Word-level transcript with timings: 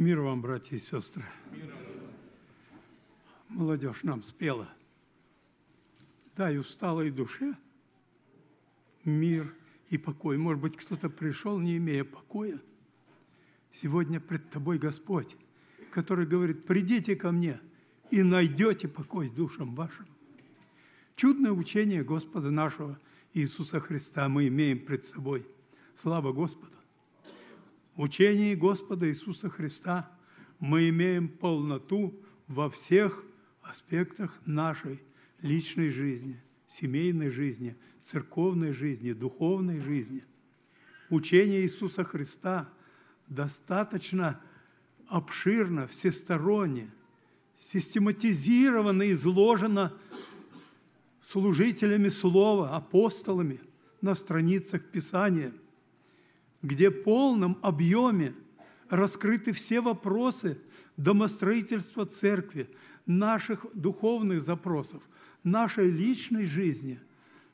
Мир 0.00 0.22
вам, 0.22 0.40
братья 0.40 0.78
и 0.78 0.80
сестры. 0.80 1.22
Молодежь 3.50 4.02
нам 4.02 4.22
спела. 4.22 4.66
Дай 6.34 6.56
усталой 6.56 7.10
душе 7.10 7.54
мир 9.04 9.54
и 9.90 9.98
покой. 9.98 10.38
Может 10.38 10.62
быть, 10.62 10.78
кто-то 10.78 11.10
пришел, 11.10 11.58
не 11.58 11.76
имея 11.76 12.04
покоя. 12.04 12.58
Сегодня 13.74 14.20
пред 14.20 14.48
тобой 14.48 14.78
Господь, 14.78 15.36
который 15.90 16.24
говорит, 16.24 16.64
придите 16.64 17.14
ко 17.14 17.30
мне 17.30 17.60
и 18.10 18.22
найдете 18.22 18.88
покой 18.88 19.28
душам 19.28 19.74
вашим. 19.74 20.06
Чудное 21.14 21.52
учение 21.52 22.02
Господа 22.02 22.50
нашего 22.50 22.98
Иисуса 23.34 23.80
Христа 23.80 24.30
мы 24.30 24.48
имеем 24.48 24.78
пред 24.78 25.04
собой. 25.04 25.46
Слава 25.94 26.32
Господу! 26.32 26.79
Учении 28.00 28.54
Господа 28.54 29.10
Иисуса 29.10 29.50
Христа 29.50 30.10
мы 30.58 30.88
имеем 30.88 31.28
полноту 31.28 32.18
во 32.46 32.70
всех 32.70 33.22
аспектах 33.60 34.40
нашей 34.46 35.02
личной 35.42 35.90
жизни, 35.90 36.42
семейной 36.66 37.28
жизни, 37.28 37.76
церковной 38.00 38.72
жизни, 38.72 39.12
духовной 39.12 39.80
жизни. 39.80 40.24
Учение 41.10 41.60
Иисуса 41.60 42.02
Христа 42.02 42.70
достаточно 43.28 44.40
обширно, 45.06 45.86
всесторонне, 45.86 46.90
систематизировано, 47.58 49.12
изложено 49.12 49.92
служителями 51.20 52.08
Слова, 52.08 52.74
апостолами 52.74 53.60
на 54.00 54.14
страницах 54.14 54.86
Писания– 54.86 55.52
где 56.62 56.90
в 56.90 57.02
полном 57.02 57.58
объеме 57.62 58.34
раскрыты 58.88 59.52
все 59.52 59.80
вопросы 59.80 60.58
домостроительства 60.96 62.04
церкви, 62.06 62.68
наших 63.06 63.66
духовных 63.74 64.42
запросов, 64.42 65.02
нашей 65.42 65.90
личной 65.90 66.46
жизни, 66.46 67.00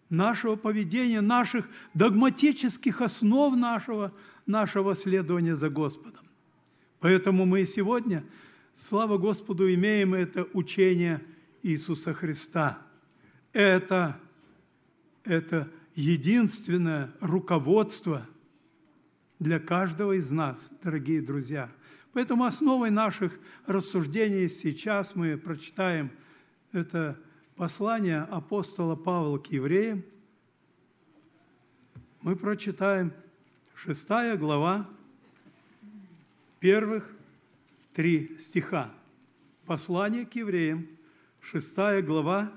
нашего 0.09 0.57
поведения, 0.57 1.21
наших 1.21 1.69
догматических 1.95 3.01
основ 3.01 3.57
нашего, 3.57 4.13
нашего 4.45 4.97
следования 4.97 5.55
за 5.57 5.71
Господом. 5.71 6.25
Поэтому 7.01 7.47
мы 7.47 7.65
сегодня, 7.67 8.25
слава 8.75 9.19
Господу, 9.19 9.73
имеем 9.73 10.15
это 10.15 10.49
учение 10.53 11.23
Иисуса 11.63 12.13
Христа. 12.13 12.79
Это, 13.53 14.19
это 15.25 15.71
единственное 15.95 17.13
руководство– 17.21 18.27
для 19.39 19.59
каждого 19.59 20.13
из 20.13 20.31
нас, 20.31 20.71
дорогие 20.83 21.21
друзья. 21.21 21.71
Поэтому 22.13 22.45
основой 22.45 22.91
наших 22.91 23.39
рассуждений 23.67 24.49
сейчас 24.49 25.15
мы 25.15 25.37
прочитаем 25.37 26.11
это 26.73 27.19
послание 27.57 28.23
апостола 28.23 28.97
Павла 28.97 29.39
к 29.39 29.49
евреям. 29.49 30.03
Мы 32.23 32.37
прочитаем 32.37 33.13
шестая 33.75 34.37
глава, 34.37 34.89
первых 36.59 37.11
три 37.93 38.39
стиха. 38.39 38.91
Послание 39.67 40.25
к 40.25 40.35
евреям, 40.35 40.87
шестая 41.41 42.01
глава, 42.01 42.53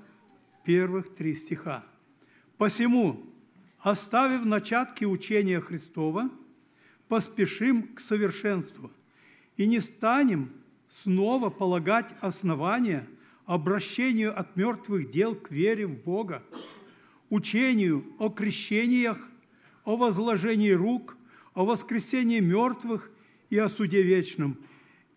первых 0.64 1.14
три 1.16 1.36
стиха. 1.36 1.84
«Посему, 2.58 3.26
оставив 3.80 4.46
начатки 4.46 5.06
учения 5.06 5.60
Христова, 5.60 6.30
поспешим 7.10 7.84
к 7.96 8.00
совершенству 8.00 8.92
и 9.58 9.68
не 9.68 9.82
станем 9.82 10.54
снова 10.88 11.50
полагать 11.50 12.16
основания 12.22 13.10
обращению 13.46 14.40
от 14.40 14.56
мертвых 14.56 15.12
дел 15.12 15.36
к 15.36 15.52
вере 15.52 15.88
в 15.88 16.04
Бога, 16.04 16.44
учению 17.30 18.06
о 18.20 18.30
крещениях, 18.30 19.18
о 19.84 19.98
возложении 19.98 20.72
рук, 20.72 21.18
о 21.54 21.66
воскресении 21.66 22.40
мертвых 22.40 23.12
и 23.50 23.58
о 23.58 23.70
суде 23.70 24.04
вечном. 24.04 24.58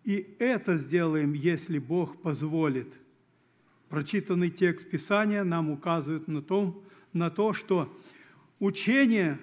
И 0.03 0.35
это 0.39 0.77
сделаем, 0.77 1.33
если 1.33 1.77
Бог 1.77 2.21
позволит. 2.21 2.91
Прочитанный 3.89 4.49
текст 4.49 4.89
Писания 4.89 5.43
нам 5.43 5.69
указывает 5.69 6.27
на, 6.27 6.41
том, 6.41 6.83
на 7.13 7.29
то, 7.29 7.53
что 7.53 7.95
учение 8.59 9.37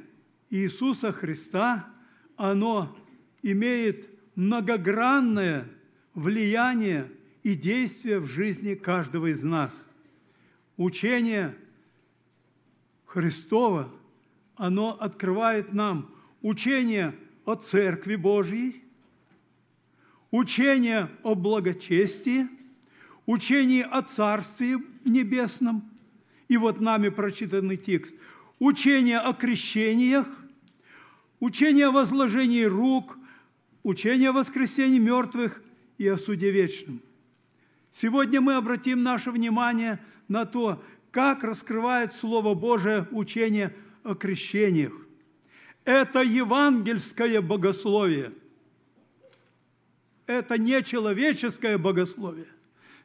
Иисуса 0.51 1.13
Христа– 1.13 1.89
оно 2.41 2.97
имеет 3.43 4.09
многогранное 4.35 5.69
влияние 6.15 7.11
и 7.43 7.55
действие 7.55 8.19
в 8.19 8.27
жизни 8.27 8.75
каждого 8.75 9.31
из 9.31 9.45
нас. 9.45 9.85
Учение 10.79 11.55
Христова, 13.05 13.91
оно 14.57 14.97
открывает 14.99 15.75
нам 15.75 16.15
учение 16.41 17.15
о 17.45 17.57
Церкви 17.57 18.17
Божьей, 18.17 18.85
учение 20.31 21.11
о 21.23 21.35
благочестии, 21.35 22.49
учение 23.27 23.85
о 23.85 24.01
Царстве 24.01 24.79
Небесном, 25.05 25.91
и 26.49 26.57
вот 26.57 26.81
нами 26.81 27.11
прочитанный 27.11 27.77
текст, 27.77 28.15
учение 28.59 29.19
о 29.19 29.35
крещениях– 29.35 30.27
учение 31.41 31.87
о 31.87 31.91
возложении 31.91 32.65
рук, 32.65 33.19
учение 33.83 34.29
о 34.29 34.35
воскресении 34.35 34.99
мертвых 34.99 35.63
и 35.99 36.07
о 36.07 36.17
суде 36.17 36.51
вечном. 36.51 37.03
Сегодня 37.91 38.41
мы 38.41 38.55
обратим 38.55 39.03
наше 39.03 39.33
внимание 39.33 39.99
на 40.29 40.45
то, 40.45 40.83
как 41.11 41.43
раскрывает 41.43 42.13
Слово 42.13 42.55
Божие 42.55 43.09
учение 43.11 43.75
о 44.05 44.15
крещениях. 44.15 44.93
Это 45.85 46.21
евангельское 46.21 47.41
богословие. 47.41 48.33
Это 50.27 50.57
не 50.57 50.81
человеческое 50.85 51.79
богословие. 51.79 52.47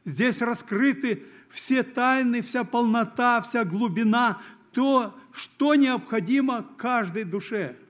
Здесь 0.04 0.40
раскрыты 0.40 1.24
все 1.48 1.82
тайны, 1.82 2.42
вся 2.42 2.62
полнота, 2.62 3.40
вся 3.40 3.64
глубина, 3.64 4.40
то, 4.70 5.18
что 5.32 5.74
необходимо 5.74 6.64
каждой 6.76 7.24
душе– 7.24 7.76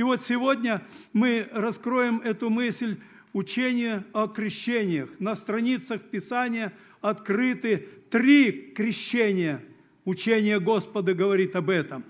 и 0.00 0.02
вот 0.02 0.22
сегодня 0.22 0.82
мы 1.12 1.46
раскроем 1.52 2.22
эту 2.22 2.48
мысль 2.48 2.96
учения 3.34 4.02
о 4.14 4.28
крещениях. 4.28 5.10
На 5.18 5.36
страницах 5.36 6.00
Писания 6.00 6.72
открыты 7.02 7.86
три 8.08 8.72
крещения. 8.74 9.62
Учение 10.06 10.58
Господа 10.58 11.12
говорит 11.12 11.54
об 11.54 11.68
этом. 11.68 12.02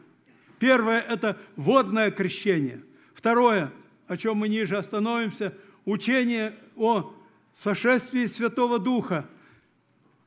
Первое– 0.61 1.01
это 1.09 1.37
водное 1.57 2.13
крещение. 2.13 2.81
Второе, 3.13 3.73
о 4.07 4.17
чем 4.17 4.37
мы 4.37 4.49
ниже 4.49 4.77
остановимся, 4.77 5.53
учение 5.85 6.55
о 6.77 7.13
сошествии 7.55 8.27
Святого 8.27 8.79
Духа 8.79 9.29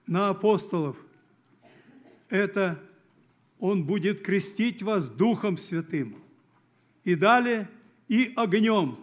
на 0.05 0.27
апостолов. 0.27 0.97
Это 2.27 2.83
Он 3.57 3.85
будет 3.85 4.21
крестить 4.21 4.83
вас 4.83 5.07
Духом 5.07 5.57
Святым 5.57 6.22
и 7.03 7.15
далее 7.15 7.69
и 8.07 8.33
огнем, 8.35 8.97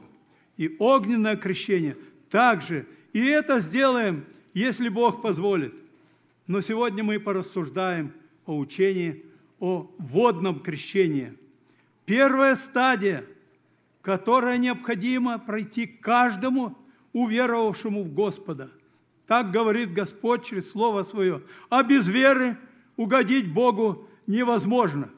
и 0.56 0.77
огненное 0.78 1.37
крещение 1.37 1.97
также. 2.31 2.87
И 3.12 3.25
это 3.25 3.61
сделаем, 3.61 4.25
если 4.55 4.88
Бог 4.88 5.22
позволит. 5.22 5.75
Но 6.47 6.61
сегодня 6.61 7.05
мы 7.05 7.19
порассуждаем 7.21 8.12
о 8.47 8.56
учении 8.56 9.25
о 9.61 9.91
водном 9.99 10.61
крещении. 10.61 11.37
Первая 12.06 12.56
стадия, 12.56 13.25
которая 14.00 14.56
необходимо 14.56 15.38
пройти 15.38 15.87
каждому 15.87 16.77
уверовавшему 17.12 18.03
в 18.03 18.12
Господа. 18.12 18.70
Так 19.26 19.53
говорит 19.53 19.93
Господь 19.93 20.46
через 20.46 20.70
Слово 20.70 21.05
Свое. 21.05 21.43
А 21.69 21.82
без 21.82 22.08
веры 22.08 22.56
угодить 22.96 23.53
Богу 23.53 24.08
невозможно, 24.26 25.11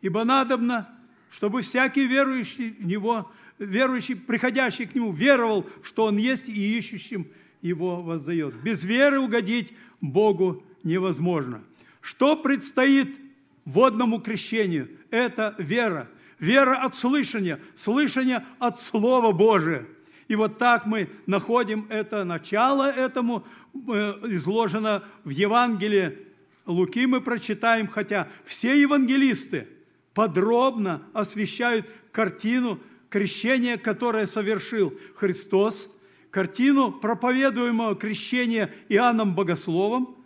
ибо 0.00 0.24
надобно 0.24 0.88
чтобы 1.30 1.62
всякий 1.62 2.06
верующий 2.06 2.72
в 2.72 2.84
Него, 2.84 3.30
верующий, 3.58 4.16
приходящий 4.16 4.86
к 4.86 4.94
Нему, 4.94 5.12
веровал, 5.12 5.66
что 5.82 6.04
Он 6.04 6.16
есть 6.16 6.48
и 6.48 6.78
ищущим 6.78 7.28
Его 7.62 8.02
воздает. 8.02 8.54
Без 8.62 8.82
веры 8.82 9.20
угодить 9.20 9.72
Богу 10.00 10.62
невозможно. 10.82 11.62
Что 12.00 12.36
предстоит 12.36 13.18
водному 13.64 14.20
крещению? 14.20 14.90
Это 15.10 15.54
вера. 15.58 16.08
Вера 16.38 16.76
от 16.76 16.94
слышания, 16.94 17.60
слышание 17.76 18.46
от 18.58 18.80
Слова 18.80 19.32
Божия. 19.32 19.86
И 20.26 20.36
вот 20.36 20.58
так 20.58 20.86
мы 20.86 21.10
находим 21.26 21.86
это 21.90 22.24
начало 22.24 22.90
этому, 22.90 23.44
э, 23.74 23.78
изложено 24.24 25.04
в 25.24 25.30
Евангелии 25.30 26.18
Луки 26.66 27.04
мы 27.06 27.20
прочитаем, 27.20 27.88
хотя 27.88 28.28
все 28.44 28.80
евангелисты– 28.80 29.66
подробно 30.20 31.02
освещают 31.14 31.86
картину 32.12 32.78
крещения, 33.08 33.78
которое 33.78 34.26
совершил 34.26 34.92
Христос, 35.14 35.90
картину 36.30 36.92
проповедуемого 36.92 37.96
крещения 37.96 38.70
Иоанном 38.90 39.34
Богословом, 39.34 40.22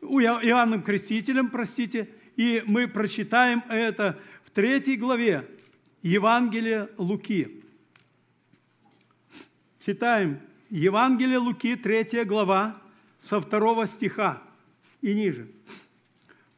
Иоанном 0.00 0.82
Крестителем, 0.82 1.50
простите, 1.50 2.08
и 2.36 2.62
мы 2.64 2.88
прочитаем 2.88 3.62
это 3.68 4.18
в 4.44 4.50
третьей 4.50 4.96
главе 4.96 5.46
Евангелия 6.00 6.88
Луки. 6.96 7.62
Читаем 9.84 10.40
Евангелие 10.70 11.36
Луки, 11.36 11.76
третья 11.76 12.24
глава, 12.24 12.80
со 13.18 13.42
второго 13.42 13.86
стиха 13.86 14.42
и 15.02 15.12
ниже. 15.12 15.48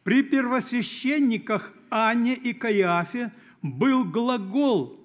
При 0.04 0.22
первосвященниках 0.22 1.72
Анне 1.90 2.34
и 2.34 2.52
Каиафе 2.52 3.32
был 3.62 4.04
глагол 4.04 5.00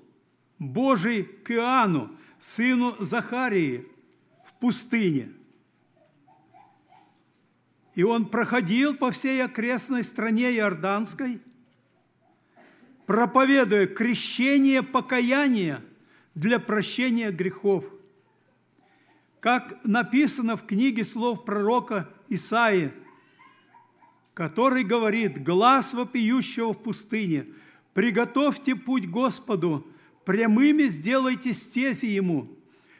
Божий 0.59 1.23
к 1.23 1.51
Иоанну, 1.51 2.11
сыну 2.39 2.95
Захарии, 2.99 3.87
в 4.45 4.53
пустыне. 4.59 5.31
И 7.95 8.03
он 8.03 8.25
проходил 8.25 8.95
по 8.95 9.11
всей 9.11 9.43
окрестной 9.43 10.03
стране 10.03 10.55
Иорданской, 10.55 11.41
проповедуя 13.05 13.87
крещение 13.87 14.83
покаяния 14.83 15.83
для 16.35 16.59
прощения 16.59 17.31
грехов. 17.31 17.85
Как 19.39 19.83
написано 19.83 20.55
в 20.55 20.65
книге 20.65 21.03
слов 21.03 21.43
пророка 21.43 22.09
Исаии, 22.29 22.93
который 24.33 24.83
говорит, 24.83 25.43
«Глаз 25.43 25.93
вопиющего 25.93 26.73
в 26.73 26.81
пустыне, 26.81 27.47
приготовьте 27.93 28.75
путь 28.75 29.07
Господу, 29.09 29.87
прямыми 30.25 30.83
сделайте 30.83 31.53
стези 31.53 32.05
Ему, 32.05 32.49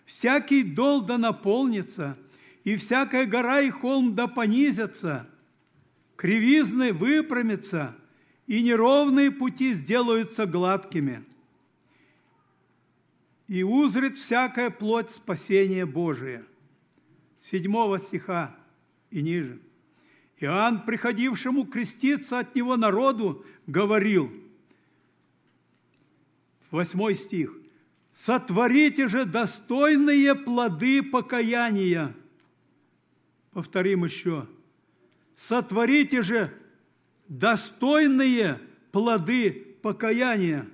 всякий 0.06 0.64
дол 0.64 1.02
да 1.02 1.18
наполнится, 1.18 2.18
и 2.64 2.76
всякая 2.76 3.26
гора 3.26 3.62
и 3.62 3.70
холм 3.70 4.14
да 4.14 4.28
понизятся, 4.28 5.30
кривизны 6.16 6.94
выпрямятся, 6.94 7.96
и 8.48 8.62
неровные 8.62 9.32
пути 9.32 9.74
сделаются 9.74 10.46
гладкими. 10.46 11.24
И 13.48 13.64
узрит 13.64 14.18
всякая 14.18 14.70
плоть 14.70 15.12
спасения 15.12 15.86
Божия». 15.86 16.46
Седьмого 17.42 17.98
стиха 17.98 18.56
и 19.10 19.22
ниже. 19.22 19.60
Иоанн, 20.42 20.84
приходившему 20.84 21.66
креститься 21.66 22.40
от 22.40 22.56
него 22.56 22.76
народу, 22.76 23.46
говорил– 23.66 24.32
Восьмой 26.72 27.16
стих. 27.16 27.54
«Сотворите 28.14 29.08
же 29.08 29.26
достойные 29.26 30.36
плоды 30.36 31.04
покаяния». 31.04 32.16
Повторим 33.52 34.06
еще. 34.06 34.48
«Сотворите 35.36 36.24
же 36.24 36.54
достойные 37.28 38.60
плоды 38.92 39.76
покаяния». 39.82 40.68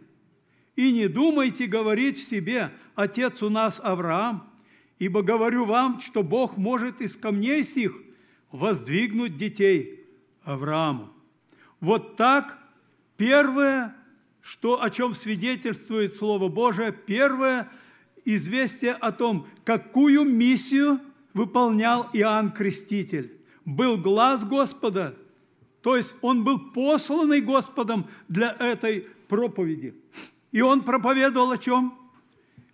И 0.75 0.91
не 0.91 1.07
думайте 1.07 1.65
говорить 1.65 2.19
в 2.19 2.27
себе, 2.27 2.71
отец 2.93 3.41
у 3.41 3.49
нас 3.49 3.79
Авраам, 3.83 4.47
ибо 4.99 5.23
говорю 5.23 5.65
вам, 5.65 5.99
что 5.99 6.21
Бог 6.21 6.57
может 6.57 7.01
из 7.01 7.15
камней 7.15 7.63
сих 7.63 7.95
воздвигнуть 8.57 9.37
детей 9.37 10.05
Аврааму. 10.43 11.09
Вот 11.79 12.15
так 12.15 12.57
первое 13.15 13.95
что, 14.41 14.81
о 14.81 14.89
чем 14.89 15.13
свидетельствует 15.13 16.15
Слово 16.15 16.47
Божие, 16.47 16.93
первое 16.93 17.69
известие 18.23 18.93
о 18.93 19.11
том, 19.11 19.45
какую 19.65 20.23
миссию 20.23 21.01
выполнял 21.33 22.09
Иоанн 22.13 22.51
Креститель. 22.51 23.33
Был 23.65 23.97
глаз 23.97 24.45
Господа, 24.45 25.17
то 25.81 25.97
есть 25.97 26.15
он 26.21 26.45
был 26.45 26.59
посланный 26.71 27.41
Господом 27.41 28.07
для 28.29 28.51
этой 28.53 29.07
проповеди. 29.27 29.93
И 30.53 30.61
он 30.61 30.81
проповедовал 30.81 31.51
о 31.51 31.57
чем? 31.57 31.97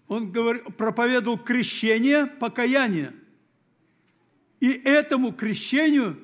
Он 0.08 0.32
проповедовал 0.32 1.40
крещение, 1.40 2.28
покаяние. 2.28 3.14
И 4.64 4.72
этому 4.86 5.34
крещению 5.34 6.18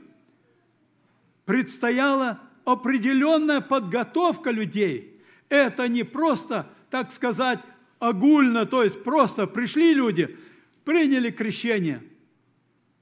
предстояла 1.43 2.39
определенная 2.63 3.59
подготовка 3.59 4.49
людей– 4.51 5.21
это 5.49 5.89
не 5.89 6.03
просто, 6.03 6.65
так 6.89 7.11
сказать, 7.11 7.59
огульно, 7.99 8.65
то 8.65 8.81
есть 8.81 9.03
просто 9.03 9.45
пришли 9.45 9.93
люди, 9.93 10.37
приняли 10.85 11.31
крещение. 11.31 12.01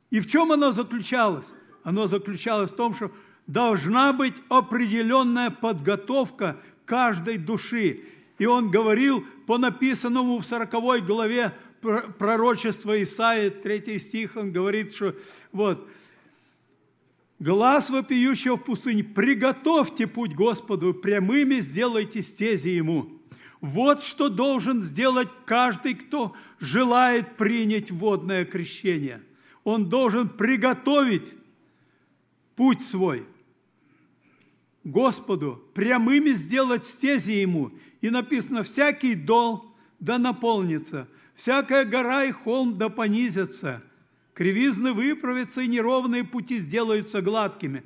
И 0.09 0.21
в 0.21 0.25
чем 0.25 0.51
оно 0.51 0.71
заключалось? 0.71 1.45
Оно 1.83 2.07
заключалось 2.07 2.71
в 2.71 2.75
том, 2.75 2.95
что 2.95 3.11
должна 3.45 4.13
быть 4.13 4.33
определенная 4.49 5.51
подготовка 5.51 6.57
каждой 6.85 7.37
души. 7.37 8.01
И 8.39 8.47
он 8.47 8.71
говорил 8.71 9.23
по 9.45 9.59
написанному 9.59 10.39
в 10.39 10.45
40 10.47 11.05
главе 11.05 11.53
пророчества 11.81 13.01
Исаии, 13.01 13.49
3 13.49 13.99
стих, 13.99 14.35
он 14.35 14.51
говорит, 14.51 14.93
что 14.93 15.15
вот, 15.51 15.87
Глаз 17.39 17.91
вопиющего 17.91 18.57
в 18.57 18.63
пустыне, 18.63 19.03
приготовьте 19.03 20.07
путь 20.07 20.33
Господу, 20.33 20.93
прямыми 20.93 21.59
сделайте 21.59 22.23
стези 22.23 22.69
Ему. 22.69 23.11
Вот 23.61 24.03
что 24.03 24.29
должен 24.29 24.81
сделать 24.81 25.29
каждый, 25.45 25.93
кто 25.93 26.35
желает 26.59 27.37
принять 27.37 27.91
водное 27.91 28.43
крещение. 28.43 29.21
Он 29.63 29.87
должен 29.87 30.29
приготовить 30.29 31.31
путь 32.55 32.81
свой 32.81 33.25
Господу, 34.83 35.63
прямыми 35.75 36.29
сделать 36.29 36.85
стези 36.85 37.33
Ему. 37.33 37.71
И 38.01 38.09
написано, 38.09 38.63
всякий 38.63 39.13
дол 39.13 39.75
да 39.99 40.17
наполнится, 40.17 41.07
всякая 41.37 41.85
гора 41.85 42.25
и 42.25 42.33
холм 42.33 42.77
да 42.77 42.89
понизятся– 42.89 43.81
Кривизны 44.37 44.93
выправятся, 44.93 45.61
и 45.61 45.67
неровные 45.67 46.23
пути 46.23 46.59
сделаются 46.59 47.23
гладкими. 47.23 47.81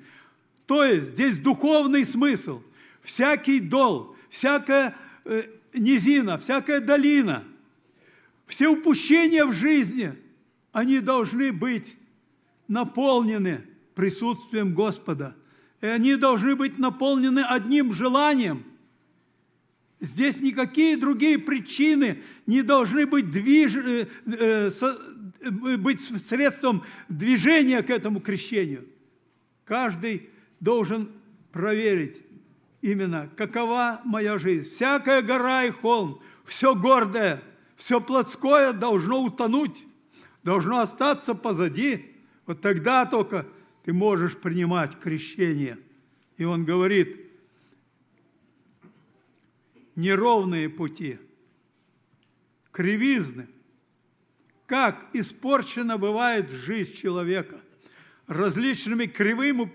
То 0.66 0.84
есть 0.84 1.12
здесь 1.12 1.38
духовный 1.38 2.04
смысл. 2.04 2.62
Всякий 3.02 3.62
дол, 3.62 4.18
всякая 4.30 4.98
э, 5.24 5.44
низина, 5.74 6.38
всякая 6.38 6.82
долина, 6.82 7.46
все 8.48 8.68
упущения 8.68 9.46
в 9.46 9.54
жизни, 9.54 10.14
они 10.74 11.00
должны 11.00 11.54
быть 11.54 11.96
наполнены 12.68 13.64
присутствием 13.96 14.74
Господа. 14.74 15.38
И 15.80 15.86
они 15.86 16.18
должны 16.18 16.58
быть 16.58 16.78
наполнены 16.78 17.46
одним 17.48 17.94
желанием. 17.94 18.66
Здесь 20.02 20.42
никакие 20.42 20.98
другие 20.98 21.38
причины 21.38 22.24
не 22.48 22.64
должны 22.64 23.06
быть 23.06 23.30
движ... 23.30 23.76
Э, 23.76 24.08
э, 24.26 24.70
быть 25.78 26.02
средством 26.28 26.84
движения 27.08 27.82
к 27.82 27.90
этому 27.90 28.20
крещению. 28.20 28.86
Каждый 29.66 30.30
должен 30.60 31.10
проверить 31.52 32.22
именно, 32.82 33.30
какова 33.36 34.02
моя 34.04 34.38
жизнь. 34.38 34.70
Всякая 34.70 35.22
гора 35.22 35.66
и 35.66 35.72
холм, 35.72 36.22
все 36.46 36.76
гордое, 36.76 37.42
все 37.76 38.02
плотское 38.02 38.74
должно 38.74 39.24
утонуть, 39.24 39.86
должно 40.44 40.80
остаться 40.80 41.34
позади. 41.34 42.16
Вот 42.46 42.62
тогда 42.62 43.06
только 43.06 43.48
ты 43.84 43.94
можешь 43.94 44.38
принимать 44.38 45.00
крещение. 45.00 45.78
И 46.38 46.44
он 46.44 46.66
говорит, 46.66 47.21
неровные 49.96 50.70
пути, 50.70 51.20
кривизны– 52.72 53.48
как 54.72 55.10
испорчена 55.12 55.98
бывает 55.98 56.50
жизнь 56.50 56.96
человека 56.96 57.60
различными 58.26 59.06
кривыми 59.06 59.66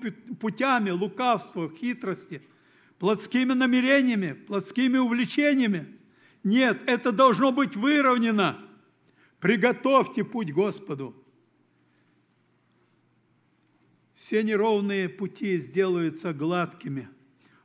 путями 0.40 0.88
лукавства, 0.88 1.70
хитрости, 1.70 2.40
плотскими 2.98 3.52
намерениями, 3.52 4.32
плотскими 4.32 4.96
увлечениями. 4.96 5.98
Нет, 6.44 6.80
это 6.86 7.12
должно 7.12 7.52
быть 7.52 7.76
выровнено. 7.76 8.58
Приготовьте 9.38 10.24
путь 10.24 10.50
Господу. 10.50 11.14
Все 14.14 14.42
неровные 14.42 15.10
пути 15.10 15.58
сделаются 15.58 16.32
гладкими. 16.32 17.10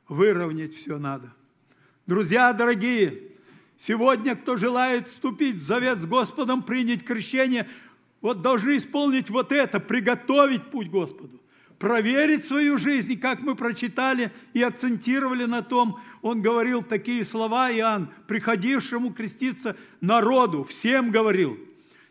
Выровнять 0.06 0.74
все 0.74 0.98
надо. 0.98 1.32
Друзья 2.06 2.52
дорогие, 2.52 3.32
Сегодня, 3.84 4.36
кто 4.36 4.56
желает 4.56 5.08
вступить 5.08 5.56
в 5.56 5.66
завет 5.66 5.98
с 5.98 6.06
Господом, 6.06 6.62
принять 6.62 7.04
крещение, 7.04 7.68
вот 8.20 8.40
должны 8.40 8.76
исполнить 8.76 9.28
вот 9.28 9.50
это, 9.50 9.80
приготовить 9.80 10.70
путь 10.70 10.88
Господу, 10.88 11.40
проверить 11.80 12.44
свою 12.44 12.78
жизнь, 12.78 13.18
как 13.18 13.40
мы 13.40 13.56
прочитали 13.56 14.30
и 14.52 14.62
акцентировали 14.62 15.46
на 15.46 15.62
том, 15.62 15.98
он 16.20 16.42
говорил 16.42 16.84
такие 16.84 17.24
слова, 17.24 17.72
Иоанн, 17.72 18.10
приходившему 18.28 19.12
креститься 19.12 19.76
народу, 20.00 20.62
всем 20.62 21.10
говорил, 21.10 21.58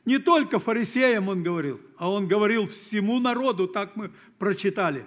Не 0.03 0.17
только 0.17 0.59
фарисеям 0.59 1.29
он 1.29 1.41
говорил, 1.41 1.79
а 1.95 2.11
он 2.11 2.27
говорил 2.27 2.67
всему 2.67 3.21
народу, 3.21 3.69
так 3.69 3.95
мы 3.95 4.11
прочитали. 4.39 5.05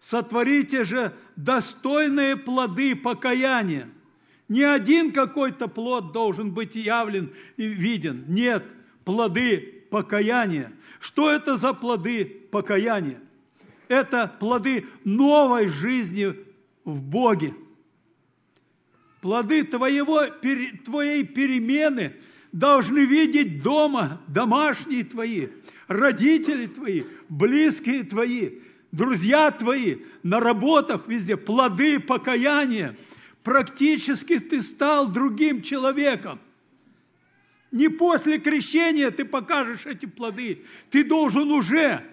Сотворите 0.00 0.84
же 0.84 1.12
достойные 1.36 2.36
плоды 2.38 2.96
покаяния. 2.96 3.90
Не 4.50 4.64
один 4.64 5.12
какой-то 5.12 5.68
плод 5.68 6.12
должен 6.12 6.50
быть 6.50 6.74
явлен 6.74 7.32
и 7.56 7.66
виден. 7.68 8.24
Нет, 8.26 8.64
плоды 9.04 9.84
покаяния. 9.90 10.72
Что 10.98 11.30
это 11.30 11.56
за 11.56 11.72
плоды 11.72 12.24
покаяния? 12.50 13.20
Это 13.86 14.26
плоды 14.40 14.86
новой 15.04 15.68
жизни 15.68 16.34
в 16.84 17.00
Боге. 17.00 17.54
Плоды 19.20 19.62
твоего, 19.62 20.26
твоей 20.84 21.22
перемены 21.24 22.16
должны 22.50 23.04
видеть 23.04 23.62
дома 23.62 24.20
домашние 24.26 25.04
твои, 25.04 25.46
родители 25.86 26.66
твои, 26.66 27.04
близкие 27.28 28.02
твои, 28.02 28.58
друзья 28.90 29.52
твои, 29.52 29.98
на 30.24 30.40
работах 30.40 31.06
везде, 31.06 31.36
плоды 31.36 32.00
покаяния. 32.00 32.96
Практически 33.42 34.38
ты 34.38 34.62
стал 34.62 35.08
другим 35.08 35.62
человеком. 35.62 36.40
Не 37.70 37.88
после 37.88 38.38
крещения 38.38 39.10
ты 39.10 39.24
покажешь 39.24 39.86
эти 39.86 40.06
плоды. 40.06 40.64
Ты 40.90 41.04
должен 41.04 41.50
уже 41.52 42.04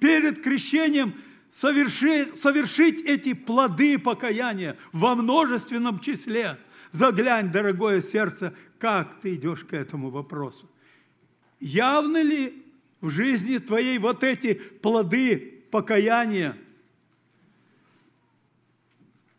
перед 0.00 0.42
крещением 0.42 1.14
совершить, 1.50 2.40
совершить 2.40 3.00
эти 3.02 3.32
плоды 3.32 3.98
покаяния 3.98 4.76
во 4.92 5.14
множественном 5.14 6.00
числе. 6.00 6.58
Заглянь, 6.92 7.50
дорогое 7.50 8.02
сердце, 8.02 8.54
как 8.78 9.20
ты 9.20 9.34
идешь 9.34 9.64
к 9.64 9.72
этому 9.72 10.10
вопросу. 10.10 10.70
Явны 11.58 12.18
ли 12.18 12.64
в 13.00 13.10
жизни 13.10 13.58
твоей 13.58 13.98
вот 13.98 14.22
эти 14.22 14.54
плоды 14.54 15.64
покаяния? 15.70 16.56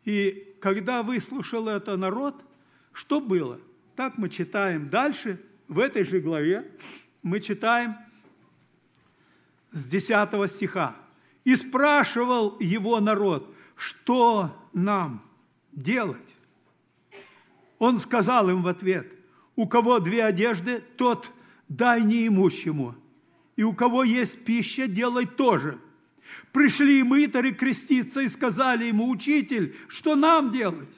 И 0.03 0.54
когда 0.65 1.03
выслушал 1.03 1.67
это 1.67 1.95
народ, 1.95 2.43
что 2.91 3.21
было? 3.21 3.59
Так 3.95 4.17
мы 4.17 4.29
читаем 4.29 4.89
дальше, 4.89 5.39
в 5.67 5.77
этой 5.77 6.03
же 6.03 6.19
главе, 6.19 6.71
мы 7.21 7.39
читаем 7.39 7.95
с 9.71 9.85
10 9.85 10.51
стиха. 10.51 10.95
«И 11.43 11.55
спрашивал 11.55 12.57
его 12.59 12.99
народ, 12.99 13.53
что 13.75 14.59
нам 14.73 15.23
делать?» 15.71 16.33
Он 17.77 17.99
сказал 17.99 18.49
им 18.49 18.63
в 18.63 18.67
ответ, 18.67 19.13
«У 19.55 19.67
кого 19.67 19.99
две 19.99 20.25
одежды, 20.25 20.81
тот 20.97 21.31
дай 21.69 22.01
неимущему, 22.01 22.95
и 23.55 23.61
у 23.61 23.73
кого 23.73 24.03
есть 24.03 24.43
пища, 24.43 24.87
делай 24.87 25.27
тоже». 25.27 25.77
Пришли 26.51 27.03
мытари 27.03 27.51
креститься 27.51 28.21
и 28.21 28.29
сказали 28.29 28.85
ему, 28.85 29.09
«Учитель, 29.09 29.75
что 29.87 30.15
нам 30.15 30.51
делать?» 30.51 30.93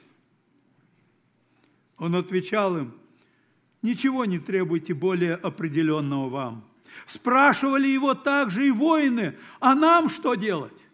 Он 1.96 2.14
отвечал 2.14 2.76
им, 2.78 2.94
«Ничего 3.82 4.24
не 4.24 4.38
требуйте 4.38 4.94
более 4.94 5.34
определенного 5.34 6.28
вам. 6.28 6.68
Спрашивали 7.06 7.86
его 7.86 8.14
также 8.14 8.68
и 8.68 8.70
воины, 8.70 9.36
а 9.60 9.74
нам 9.74 10.08
что 10.08 10.34
делать? 10.34 10.84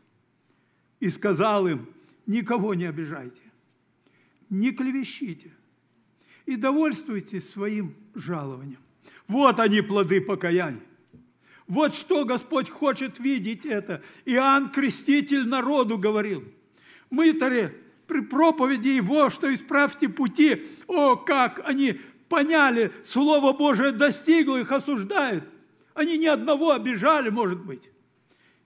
И 1.00 1.10
сказал 1.10 1.66
им, 1.66 1.88
никого 2.26 2.74
не 2.74 2.84
обижайте, 2.84 3.40
не 4.50 4.72
клевещите 4.72 5.50
и 6.46 6.56
довольствуйтесь 6.56 7.50
своим 7.50 7.94
жалованием. 8.14 8.80
Вот 9.26 9.58
они 9.58 9.80
плоды 9.80 10.20
покаяния. 10.20 10.82
Вот 11.66 11.94
что 11.94 12.24
Господь 12.24 12.68
хочет 12.68 13.18
видеть 13.18 13.64
это. 13.64 14.02
Иоанн 14.26 14.70
Креститель 14.70 15.48
народу 15.48 15.96
говорил. 15.96 16.44
Мытари 17.10 17.74
при 18.06 18.20
проповеди 18.20 18.88
его, 18.88 19.30
что 19.30 19.52
исправьте 19.54 20.08
пути, 20.08 20.66
о, 20.86 21.16
как 21.16 21.62
они 21.64 22.00
поняли, 22.28 22.92
Слово 23.04 23.52
Божие 23.52 23.92
достигло 23.92 24.58
их, 24.58 24.72
осуждают. 24.72 25.44
Они 25.94 26.18
ни 26.18 26.26
одного 26.26 26.72
обижали, 26.72 27.30
может 27.30 27.64
быть. 27.64 27.88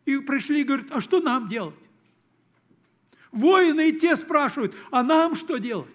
И 0.07 0.19
пришли 0.19 0.63
и 0.63 0.65
говорят, 0.65 0.87
а 0.91 1.01
что 1.01 1.21
нам 1.21 1.49
делать? 1.49 1.77
Воины 3.31 3.91
и 3.91 3.99
те 3.99 4.17
спрашивают, 4.17 4.75
а 4.91 5.03
нам 5.03 5.37
что 5.37 5.59
делать? 5.59 5.89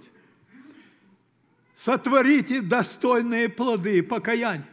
Сотворите 1.76 2.62
достойные 2.62 3.50
плоды 3.50 4.04
покаяния. 4.04 4.70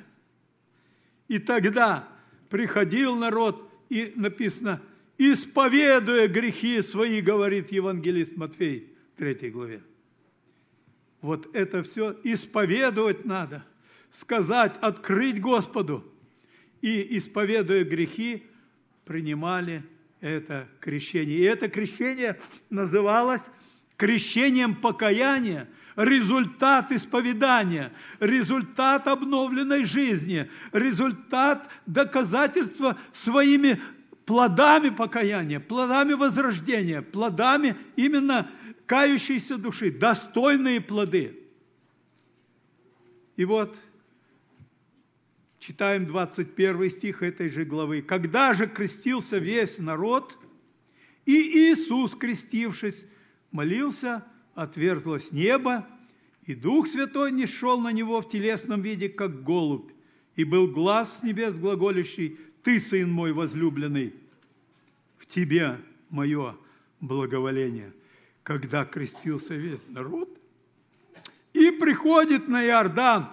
И 1.26 1.38
тогда 1.38 2.09
приходил 2.50 3.16
народ, 3.16 3.66
и 3.88 4.12
написано, 4.14 4.82
исповедуя 5.16 6.28
грехи 6.28 6.82
свои, 6.82 7.22
говорит 7.22 7.72
евангелист 7.72 8.36
Матфей 8.36 8.92
в 9.14 9.18
3 9.18 9.50
главе. 9.50 9.82
Вот 11.22 11.54
это 11.54 11.82
все 11.82 12.18
исповедовать 12.24 13.24
надо, 13.24 13.64
сказать, 14.10 14.76
открыть 14.82 15.40
Господу– 15.40 16.04
и, 16.80 17.18
исповедуя 17.18 17.84
грехи, 17.84 18.44
принимали 19.04 19.82
это 20.20 20.68
крещение. 20.80 21.38
И 21.38 21.42
это 21.42 21.68
крещение 21.68 22.38
называлось 22.68 23.42
крещением 23.96 24.74
покаяния, 24.74 25.68
результат 25.96 26.92
исповедания, 26.92 27.92
результат 28.20 29.08
обновленной 29.08 29.84
жизни, 29.84 30.50
результат 30.72 31.68
доказательства 31.86 32.98
своими 33.12 33.80
плодами 34.24 34.90
покаяния, 34.90 35.60
плодами 35.60 36.12
возрождения, 36.12 37.02
плодами 37.02 37.76
именно 37.96 38.50
кающейся 38.86 39.56
души, 39.56 39.90
достойные 39.90 40.80
плоды. 40.80 41.38
И 43.36 43.44
вот– 43.44 43.76
Читаем 45.60 46.06
21 46.06 46.90
стих 46.90 47.22
этой 47.22 47.50
же 47.50 47.66
главы. 47.66 48.00
«Когда 48.00 48.54
же 48.54 48.66
крестился 48.66 49.36
весь 49.36 49.76
народ, 49.76 50.38
и 51.26 51.34
Иисус, 51.34 52.14
крестившись, 52.14 53.04
молился, 53.50 54.24
отверзлось 54.54 55.32
небо, 55.32 55.86
и 56.44 56.54
Дух 56.54 56.88
Святой 56.88 57.32
не 57.32 57.46
шел 57.46 57.80
на 57.80 57.92
него 57.92 58.20
в 58.20 58.28
телесном 58.28 58.82
виде, 58.82 59.08
как 59.08 59.42
голубь, 59.42 59.90
и 60.36 60.44
был 60.44 60.68
глаз 60.68 61.18
с 61.18 61.22
небес 61.22 61.56
глаголящий, 61.56 62.38
«Ты, 62.62 62.78
Сын 62.78 63.10
мой 63.10 63.32
возлюбленный, 63.32 64.14
в 65.18 65.26
Тебе 65.26 65.78
мое 66.10 66.56
благоволение». 67.00 67.92
Когда 68.42 68.84
крестился 68.84 69.54
весь 69.54 69.86
народ, 69.88 70.28
и 71.52 71.70
приходит 71.70 72.48
на 72.48 72.64
Иордан, 72.64 73.28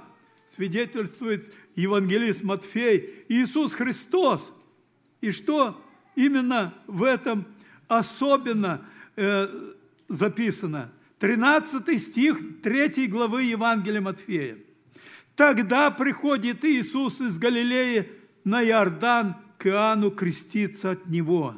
свидетельствует 0.47 1.51
евангелист 1.75 2.43
Матфей, 2.43 3.25
Иисус 3.29 3.73
Христос. 3.73 4.51
И 5.21 5.31
что 5.31 5.81
именно 6.15 6.73
в 6.87 7.03
этом 7.03 7.45
особенно 7.87 8.85
э, 9.15 9.47
записано? 10.07 10.91
13 11.19 12.01
стих 12.01 12.61
3 12.61 13.07
главы 13.07 13.43
Евангелия 13.43 14.01
Матфея. 14.01 14.57
Тогда 15.35 15.89
приходит 15.89 16.63
Иисус 16.63 17.19
из 17.21 17.39
Галилеи 17.39 18.11
на 18.43 18.63
Иордан 18.63 19.35
к 19.57 19.65
Иоанну 19.67 20.11
креститься 20.11 20.91
от 20.91 21.07
него. 21.07 21.55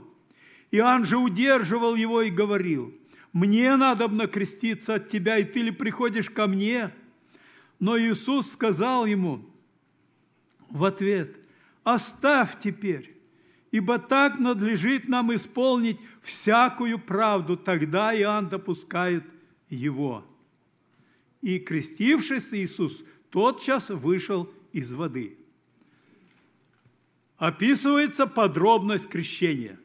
Иоанн 0.71 1.03
же 1.03 1.17
удерживал 1.17 1.95
его 1.95 2.21
и 2.21 2.29
говорил, 2.29 2.93
«Мне 3.33 3.75
надо 3.75 4.07
креститься 4.27 4.95
от 4.95 5.09
тебя, 5.09 5.37
и 5.37 5.43
ты 5.43 5.61
ли 5.61 5.71
приходишь 5.71 6.29
ко 6.29 6.47
мне?» 6.47 6.93
Но 7.79 7.97
Иисус 7.97 8.51
сказал 8.51 9.05
ему, 9.05 9.45
в 10.69 10.85
ответ, 10.85 11.37
«Оставь 11.83 12.59
теперь, 12.61 13.15
ибо 13.71 13.99
так 13.99 14.39
надлежит 14.39 15.09
нам 15.09 15.33
исполнить 15.33 15.99
всякую 16.21 16.99
правду». 16.99 17.57
Тогда 17.57 18.15
Иоанн 18.17 18.49
допускает 18.49 19.23
его. 19.69 20.25
И, 21.41 21.59
крестившись 21.59 22.53
Иисус, 22.53 23.03
тотчас 23.29 23.89
вышел 23.89 24.51
из 24.73 24.91
воды. 24.91 25.37
Описывается 27.37 28.27
подробность 28.27 29.07
крещения. 29.07 29.79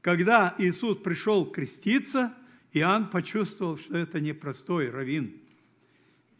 Когда 0.00 0.54
Иисус 0.58 0.98
пришел 0.98 1.44
креститься, 1.44 2.34
Иоанн 2.72 3.10
почувствовал, 3.10 3.76
что 3.76 3.96
это 3.96 4.20
непростой 4.20 4.90
раввин– 4.90 5.34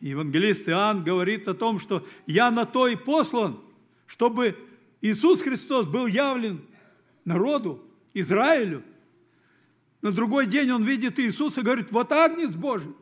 Евангелист 0.01 0.69
Иоанн 0.69 1.05
говорит 1.05 1.47
о 1.47 1.55
том, 1.55 1.79
что 1.79 2.07
я 2.27 2.51
на 2.51 2.65
то 2.65 2.89
и 2.89 2.97
послан, 2.97 3.61
чтобы 4.07 4.57
Иисус 5.03 5.43
Христос 5.43 5.87
был 5.87 6.07
явлен 6.07 6.63
народу, 7.25 7.85
Израилю. 8.15 8.83
На 10.03 10.13
другой 10.13 10.47
день 10.47 10.71
он 10.71 10.85
видит 10.85 11.19
Иисуса 11.19 11.61
и 11.61 11.65
говорит, 11.65 11.91
вот 11.91 12.11
Агнец 12.13 12.51
Божий. 12.51 12.95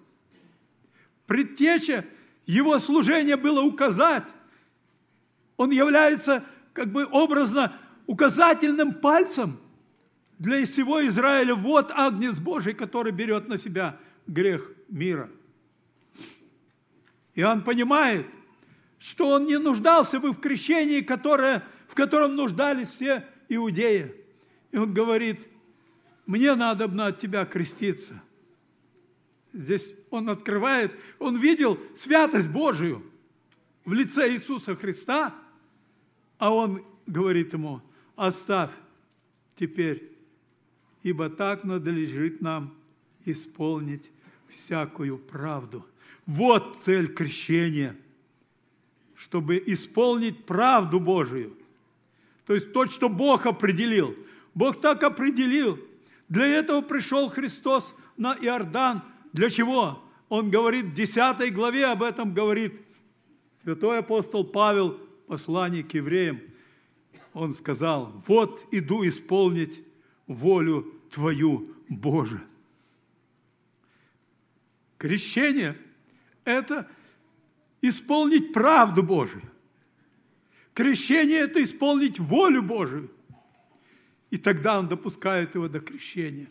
Предтеча 1.27 2.05
его 2.47 2.79
служения 2.79 3.37
было 3.37 3.61
указать 3.61 4.29
Он 5.57 5.71
является 5.71 6.45
как 6.73 6.91
бы 6.91 7.05
образно 7.05 7.79
указательным 8.07 8.95
пальцем 8.95 9.61
для 10.39 10.65
всего 10.65 11.07
Израиля. 11.07 11.55
Вот 11.55 11.91
Агнец 11.91 12.39
Божий, 12.39 12.73
который 12.73 13.13
берет 13.13 13.49
на 13.49 13.59
себя 13.59 13.99
грех 14.27 14.73
мира. 14.89 15.29
И 17.35 17.43
он 17.43 17.63
понимает, 17.63 18.27
что 18.99 19.29
он 19.29 19.47
не 19.47 19.59
нуждался 19.59 20.19
бы 20.19 20.33
в 20.33 20.41
крещении, 20.41 21.03
которое, 21.03 21.65
в 21.87 21.95
котором 21.95 22.35
нуждались 22.35 22.89
все 22.89 23.27
иудеи. 23.49 24.15
И 24.73 24.77
он 24.77 24.93
говорит, 24.93 25.49
мне 26.29 26.55
надо 26.55 26.89
бы 26.89 27.03
от 27.03 27.19
тебя 27.19 27.47
креститься. 27.47 28.23
Здесь 29.55 29.95
он 30.11 30.29
открывает, 30.29 30.93
он 31.19 31.39
видел 31.39 31.81
святость 31.97 32.49
Божию 32.49 33.03
в 33.87 33.95
лице 33.95 34.31
Иисуса 34.35 34.77
Христа, 34.77 35.35
а 36.37 36.53
он 36.53 36.85
говорит 37.07 37.55
ему, 37.55 37.81
оставь 38.15 38.71
теперь, 39.59 40.13
ибо 41.03 41.31
так 41.31 41.65
надлежит 41.65 42.43
нам 42.43 42.75
исполнить 43.25 44.11
всякую 44.49 45.17
правду. 45.17 45.87
Вот 46.27 46.77
цель 46.85 47.09
крещения, 47.09 47.97
чтобы 49.15 49.63
исполнить 49.65 50.45
правду 50.45 51.01
Божию. 51.01 51.57
То 52.45 52.53
есть 52.53 52.75
то, 52.75 52.85
что 52.85 53.09
Бог 53.09 53.47
определил. 53.47 54.15
Бог 54.55 54.79
так 54.79 55.03
определил. 55.03 55.88
Для 56.29 56.47
этого 56.47 56.83
пришел 56.83 57.29
Христос 57.29 57.95
на 58.17 58.35
Иордан. 58.35 59.03
Для 59.33 59.49
чего? 59.51 60.03
Он 60.29 60.51
говорит, 60.51 60.87
в 60.87 60.93
10 60.93 61.55
главе 61.55 61.87
об 61.87 62.03
этом 62.03 62.35
говорит 62.35 62.75
святой 63.63 63.99
апостол 63.99 64.45
Павел, 64.45 64.99
послание 65.27 65.83
к 65.83 65.93
евреям. 65.95 66.41
Он 67.33 67.55
сказал, 67.55 68.23
вот 68.27 68.67
иду 68.71 69.07
исполнить 69.09 69.83
волю 70.27 70.95
Твою, 71.11 71.75
Боже. 71.89 72.43
Крещение– 74.99 75.77
это 76.45 76.89
исполнить 77.81 78.53
правду 78.53 79.03
Божию. 79.03 79.43
Крещение– 80.75 81.39
это 81.41 81.63
исполнить 81.63 82.19
волю 82.19 82.63
Божию. 82.63 83.11
И 84.31 84.37
тогда 84.37 84.79
он 84.79 84.89
допускает 84.89 85.55
его 85.55 85.69
до 85.69 85.81
крещения. 85.81 86.49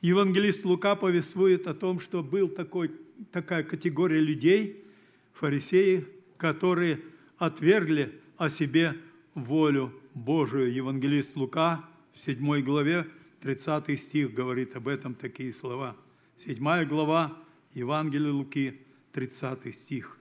Евангелист 0.00 0.64
Лука 0.64 0.96
повествует 0.96 1.66
о 1.66 1.74
том, 1.74 1.98
что 1.98 2.22
был 2.22 2.48
такой, 2.48 2.92
такая 3.32 3.62
категория 3.62 4.20
людей, 4.20 4.84
фарисеи, 5.32 6.06
которые 6.36 7.00
отвергли 7.38 8.20
о 8.36 8.50
себе 8.50 8.96
волю 9.34 9.92
Божию. 10.12 10.72
Евангелист 10.72 11.34
Лука 11.36 11.88
в 12.12 12.20
7 12.20 12.60
главе 12.60 13.08
30 13.40 13.98
стих 13.98 14.34
говорит 14.34 14.76
об 14.76 14.88
этом 14.88 15.14
такие 15.14 15.52
слова. 15.54 15.96
7 16.44 16.84
глава 16.84 17.36
Евангелия 17.72 18.30
Луки, 18.30 18.80
30 19.12 19.74
стих. 19.74 20.18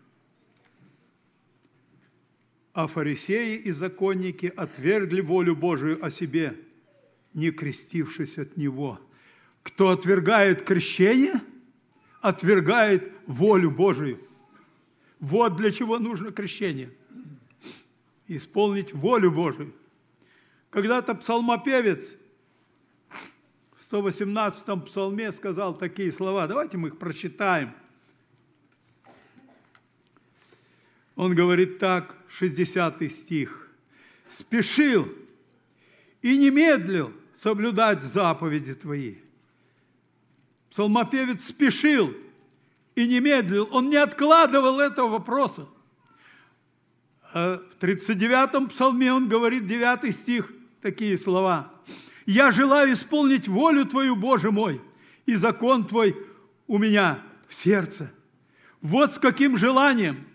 А 2.74 2.88
фарисеи 2.88 3.58
и 3.58 3.72
законники 3.72 4.52
отвергли 4.56 5.22
волю 5.22 5.56
Божию 5.56 6.04
о 6.04 6.10
себе, 6.10 6.60
не 7.34 7.52
крестившись 7.52 8.40
от 8.40 8.58
Него. 8.58 9.00
Кто 9.62 9.90
отвергает 9.90 10.64
крещение, 10.64 11.42
отвергает 12.20 13.12
волю 13.28 13.70
Божию. 13.70 14.20
Вот 15.20 15.56
для 15.56 15.70
чего 15.72 16.00
нужно 16.00 16.32
крещение. 16.32 16.92
Исполнить 18.28 18.92
волю 18.92 19.32
Божию. 19.32 19.74
Когда-то 20.72 21.14
псалмопевец 21.14 22.16
в 23.76 23.94
118-м 23.94 24.82
псалме 24.82 25.32
сказал 25.32 25.78
такие 25.78 26.12
слова. 26.12 26.48
Давайте 26.48 26.78
мы 26.78 26.88
их 26.88 26.98
прочитаем. 26.98 27.74
Он 31.16 31.36
говорит 31.36 31.80
так, 31.80 32.16
60 32.30 33.12
стих. 33.12 33.70
«Спешил 34.30 35.08
и 36.22 36.38
не 36.38 36.50
медлил 36.50 37.14
соблюдать 37.40 38.02
заповеди 38.02 38.74
Твои». 38.74 39.16
Псалмопевец 40.72 41.46
спешил 41.46 42.16
и 42.96 43.08
не 43.08 43.20
медлил, 43.20 43.70
он 43.72 43.90
не 43.90 43.98
откладывал 43.98 44.80
этого 44.80 45.08
вопроса. 45.08 45.68
А 47.32 47.58
в 47.58 47.84
39-м 47.84 48.70
псалме 48.70 49.14
он 49.14 49.30
говорит, 49.30 49.68
9 49.68 50.16
стих, 50.16 50.52
такие 50.82 51.18
слова. 51.20 51.72
«Я 52.26 52.52
желаю 52.52 52.94
исполнить 52.94 53.48
волю 53.48 53.86
Твою, 53.86 54.16
Боже 54.16 54.52
мой, 54.52 54.82
и 55.28 55.36
закон 55.36 55.86
Твой 55.86 56.18
у 56.66 56.80
меня 56.80 57.22
в 57.48 57.54
сердце». 57.54 58.12
Вот 58.82 59.14
с 59.14 59.20
каким 59.20 59.58
желанием– 59.58 60.26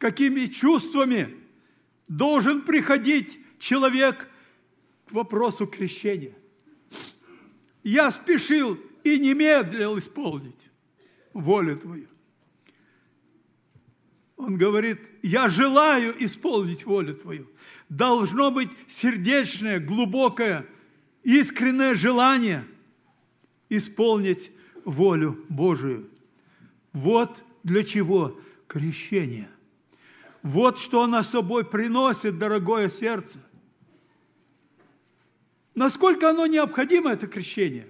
какими 0.00 0.46
чувствами 0.46 1.36
должен 2.08 2.62
приходить 2.62 3.38
человек 3.58 4.28
к 5.06 5.12
вопросу 5.12 5.66
крещения. 5.66 6.34
Я 7.84 8.10
спешил 8.10 8.80
и 9.04 9.18
не 9.18 9.34
медлил 9.34 9.98
исполнить 9.98 10.70
волю 11.34 11.76
Твою. 11.76 12.08
Он 14.36 14.56
говорит, 14.56 15.00
я 15.22 15.50
желаю 15.50 16.16
исполнить 16.24 16.86
волю 16.86 17.14
Твою. 17.14 17.50
Должно 17.90 18.50
быть 18.50 18.70
сердечное, 18.88 19.80
глубокое, 19.80 20.66
искреннее 21.24 21.94
желание 21.94 22.64
исполнить 23.68 24.50
волю 24.86 25.44
Божию. 25.50 26.08
Вот 26.94 27.44
для 27.62 27.82
чего 27.82 28.40
крещение– 28.66 29.50
вот 30.42 30.78
что 30.78 31.02
она 31.02 31.22
собой 31.22 31.64
приносит, 31.64 32.38
дорогое 32.38 32.88
сердце. 32.88 33.38
Насколько 35.74 36.30
оно 36.30 36.46
необходимо, 36.46 37.10
это 37.10 37.26
крещение? 37.26 37.88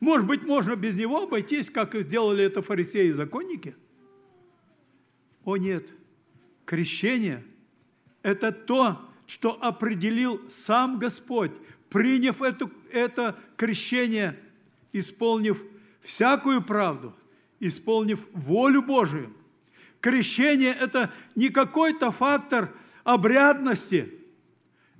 Может 0.00 0.26
быть, 0.26 0.42
можно 0.42 0.74
без 0.74 0.96
него 0.96 1.22
обойтись, 1.22 1.70
как 1.70 1.94
сделали 1.94 2.44
это 2.44 2.60
фарисеи 2.60 3.08
и 3.08 3.12
законники? 3.12 3.76
О 5.44 5.56
нет, 5.56 5.88
крещение– 6.64 7.44
это 8.22 8.52
то, 8.52 9.00
что 9.26 9.62
определил 9.62 10.40
сам 10.50 10.98
Господь, 10.98 11.52
приняв 11.88 12.42
это, 12.42 12.70
это 12.90 13.38
крещение, 13.56 14.38
исполнив 14.92 15.64
всякую 16.00 16.62
правду, 16.62 17.14
исполнив 17.60 18.26
волю 18.32 18.82
Божию– 18.82 19.32
Крещение– 20.02 20.74
это 20.80 21.12
не 21.36 21.48
какой-то 21.48 22.10
фактор 22.10 22.74
обрядности, 23.04 24.12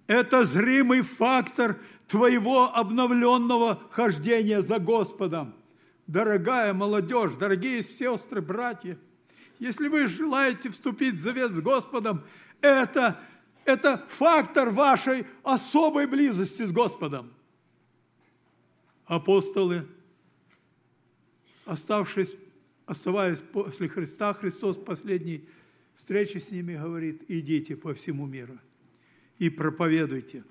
это 0.07 0.45
зримый 0.45 1.03
фактор 1.03 1.81
твоего 2.07 2.73
обновленного 2.73 3.83
хождения 3.91 4.63
за 4.63 4.79
Господом. 4.79 5.55
Дорогая 6.07 6.73
молодежь, 6.73 7.33
дорогие 7.33 7.83
сестры, 7.83 8.41
братья, 8.41 8.97
если 9.59 9.89
вы 9.89 10.07
желаете 10.07 10.71
вступить 10.71 11.17
в 11.17 11.21
завет 11.21 11.51
с 11.51 11.61
Господом, 11.61 12.23
это, 12.61 13.19
это 13.65 14.07
фактор 14.09 14.71
вашей 14.71 15.27
особой 15.43 16.07
близости 16.07 16.63
с 16.63 16.71
Господом. 16.71 17.33
Апостолы, 19.07 19.85
оставшись 21.65 22.33
оставаясь 22.93 23.39
после 23.39 23.89
Христа, 23.89 24.33
Христос 24.35 24.77
в 24.77 24.85
последней 24.85 25.45
встрече 25.95 26.41
с 26.41 26.51
ними 26.51 26.77
говорит, 26.77 27.23
идите 27.29 27.75
по 27.75 27.95
всему 27.95 28.27
миру 28.27 28.59
и 29.39 29.51
проповедуйте. 29.51 30.45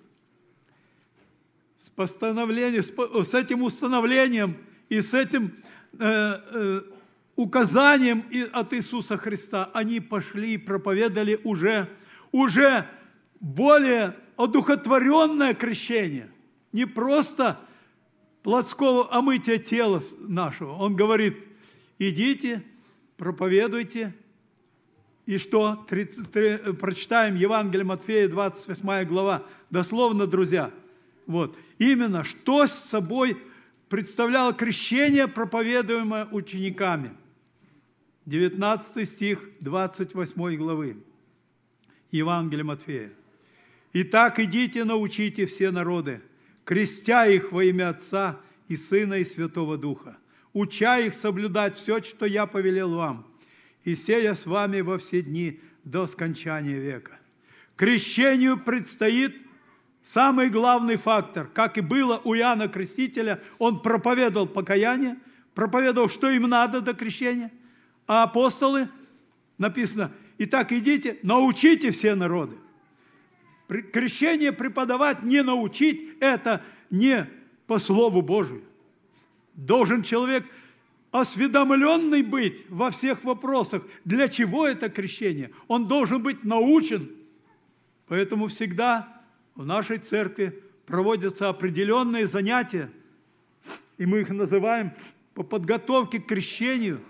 С 1.78 1.90
постановлением, 1.90 2.84
с 2.84 3.34
этим 3.34 3.62
установлением 3.62 4.58
и 4.90 5.02
с 5.02 5.14
этим 5.14 5.56
э, 5.94 6.00
э, 6.00 6.82
указанием 7.36 8.26
от 8.52 8.74
Иисуса 8.74 9.18
Христа 9.18 9.70
они 9.74 10.00
пошли 10.00 10.56
и 10.56 10.58
проповедовали 10.58 11.40
уже, 11.44 11.90
уже 12.32 12.88
более 13.40 14.16
одухотворенное 14.36 15.54
крещение. 15.54 16.32
Не 16.72 16.86
просто 16.86 17.60
плотского 18.44 19.14
омытия 19.14 19.60
тела 19.60 20.02
нашего. 20.20 20.72
Он 20.72 20.96
говорит– 20.96 21.48
идите, 22.10 22.64
проповедуйте. 23.18 24.14
И 25.26 25.38
что? 25.38 25.86
33, 25.88 26.74
прочитаем 26.74 27.36
Евангелие 27.36 27.86
Матфея, 27.86 28.28
28 28.28 29.06
глава. 29.06 29.46
Дословно, 29.70 30.28
друзья. 30.28 30.72
Вот. 31.28 31.56
Именно, 31.78 32.24
что 32.24 32.68
с 32.68 32.74
собой 32.74 33.38
представляло 33.88 34.54
крещение, 34.54 35.28
проповедуемое 35.28 36.26
учениками. 36.32 37.12
19 38.26 39.10
стих 39.10 39.50
28 39.60 40.56
главы 40.56 40.98
Евангелия 42.12 42.64
Матфея. 42.64 43.12
«Итак, 43.94 44.40
идите, 44.40 44.84
научите 44.84 45.46
все 45.46 45.72
народы, 45.72 46.22
крестя 46.64 47.26
их 47.26 47.52
во 47.52 47.64
имя 47.64 47.90
Отца 47.90 48.40
и 48.68 48.78
Сына 48.78 49.16
и 49.16 49.26
Святого 49.26 49.78
Духа, 49.78 50.18
уча 50.54 51.00
их 51.00 51.14
соблюдать 51.14 51.78
все, 51.78 52.02
что 52.02 52.26
я 52.26 52.46
повелел 52.46 52.96
вам, 52.96 53.28
и 53.84 53.96
сея 53.96 54.36
с 54.36 54.46
вами 54.46 54.82
во 54.82 54.98
все 54.98 55.22
дни 55.22 55.60
до 55.84 56.08
скончания 56.08 56.80
века». 56.80 57.20
Крещению 57.76 58.60
предстоит 58.60 59.36
самый 60.04 60.50
главный 60.50 60.98
фактор, 60.98 61.48
как 61.48 61.78
и 61.78 61.82
было 61.82 62.22
у 62.24 62.36
Иоанна 62.36 62.68
Крестителя, 62.68 63.42
он 63.58 63.82
проповедовал 63.82 64.48
покаяние, 64.48 65.18
проповедовал, 65.54 66.10
что 66.10 66.30
им 66.30 66.44
надо 66.44 66.82
до 66.82 66.94
крещения, 66.94 67.52
а 68.08 68.24
апостолы, 68.24 68.90
написано, 69.58 70.12
«Итак, 70.38 70.72
идите, 70.72 71.18
научите 71.24 71.92
все 71.92 72.16
народы». 72.16 72.58
Крещение 73.68 74.52
преподавать, 74.52 75.24
не 75.24 75.44
научить, 75.44 76.18
это 76.20 76.62
не 76.90 77.28
по 77.68 77.80
Слову 77.80 78.22
Божию. 78.22 78.64
Должен 79.56 80.04
человек 80.04 80.46
осведомленный 81.12 82.24
быть 82.24 82.66
во 82.70 82.90
всех 82.90 83.24
вопросах. 83.24 83.84
Для 84.06 84.28
чего 84.28 84.66
это 84.66 84.90
крещение? 84.90 85.52
Он 85.68 85.88
должен 85.88 86.24
быть 86.24 86.44
научен. 86.44 87.12
Поэтому 88.08 88.48
всегда 88.48 89.22
в 89.56 89.66
нашей 89.66 89.98
церкви 89.98 90.64
проводятся 90.86 91.50
определенные 91.50 92.28
занятия, 92.28 92.92
и 93.98 94.06
мы 94.06 94.22
их 94.22 94.30
называем 94.30 94.92
по 95.34 95.44
подготовке 95.44 96.20
к 96.20 96.28
крещению, 96.28 97.02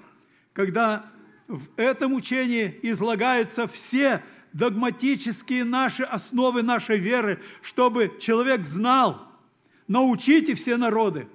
когда 0.53 1.05
в 1.47 1.67
этом 1.77 2.13
учении 2.13 2.77
излагаются 2.83 3.67
все 3.67 4.23
догматические 4.53 5.63
наши 5.63 6.03
основы 6.03 6.61
нашей 6.61 6.97
веры, 6.97 7.41
чтобы 7.61 8.17
человек 8.19 8.65
знал, 8.65 9.27
научите 9.87 10.53
все 10.53 10.77
народы, 10.77 11.27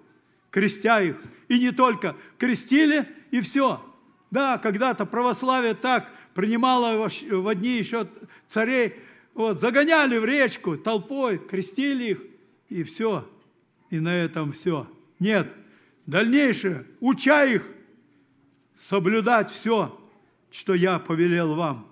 крестя 0.56 1.02
их. 1.02 1.16
И 1.48 1.58
не 1.58 1.70
только 1.70 2.16
крестили, 2.38 3.06
и 3.30 3.42
все. 3.42 3.84
Да, 4.30 4.56
когда-то 4.56 5.04
православие 5.04 5.74
так 5.74 6.10
принимало 6.32 7.10
в 7.30 7.48
одни 7.48 7.76
еще 7.76 8.08
царей, 8.46 8.94
вот, 9.34 9.60
загоняли 9.60 10.16
в 10.16 10.24
речку 10.24 10.78
толпой, 10.78 11.36
крестили 11.36 12.04
их, 12.04 12.22
и 12.70 12.84
все. 12.84 13.30
И 13.90 14.00
на 14.00 14.16
этом 14.16 14.52
все. 14.52 14.90
Нет, 15.18 15.52
дальнейшее, 16.06 16.86
уча 17.00 17.44
их 17.44 17.62
соблюдать 18.80 19.50
все, 19.50 20.00
что 20.50 20.72
я 20.72 20.98
повелел 20.98 21.54
вам. 21.54 21.86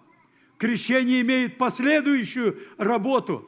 Крещение 0.56 1.20
имеет 1.20 1.58
последующую 1.58 2.58
работу. 2.78 3.46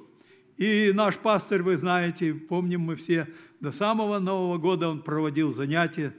И 0.59 0.93
наш 0.93 1.17
пастор, 1.17 1.63
вы 1.63 1.79
знаете, 1.79 2.35
помним 2.35 2.83
мы 2.83 2.97
все, 2.97 3.29
до 3.61 3.73
самого 3.73 4.19
Нового 4.19 4.59
года 4.59 4.89
он 4.89 5.03
проводил 5.03 5.53
занятия 5.53 6.15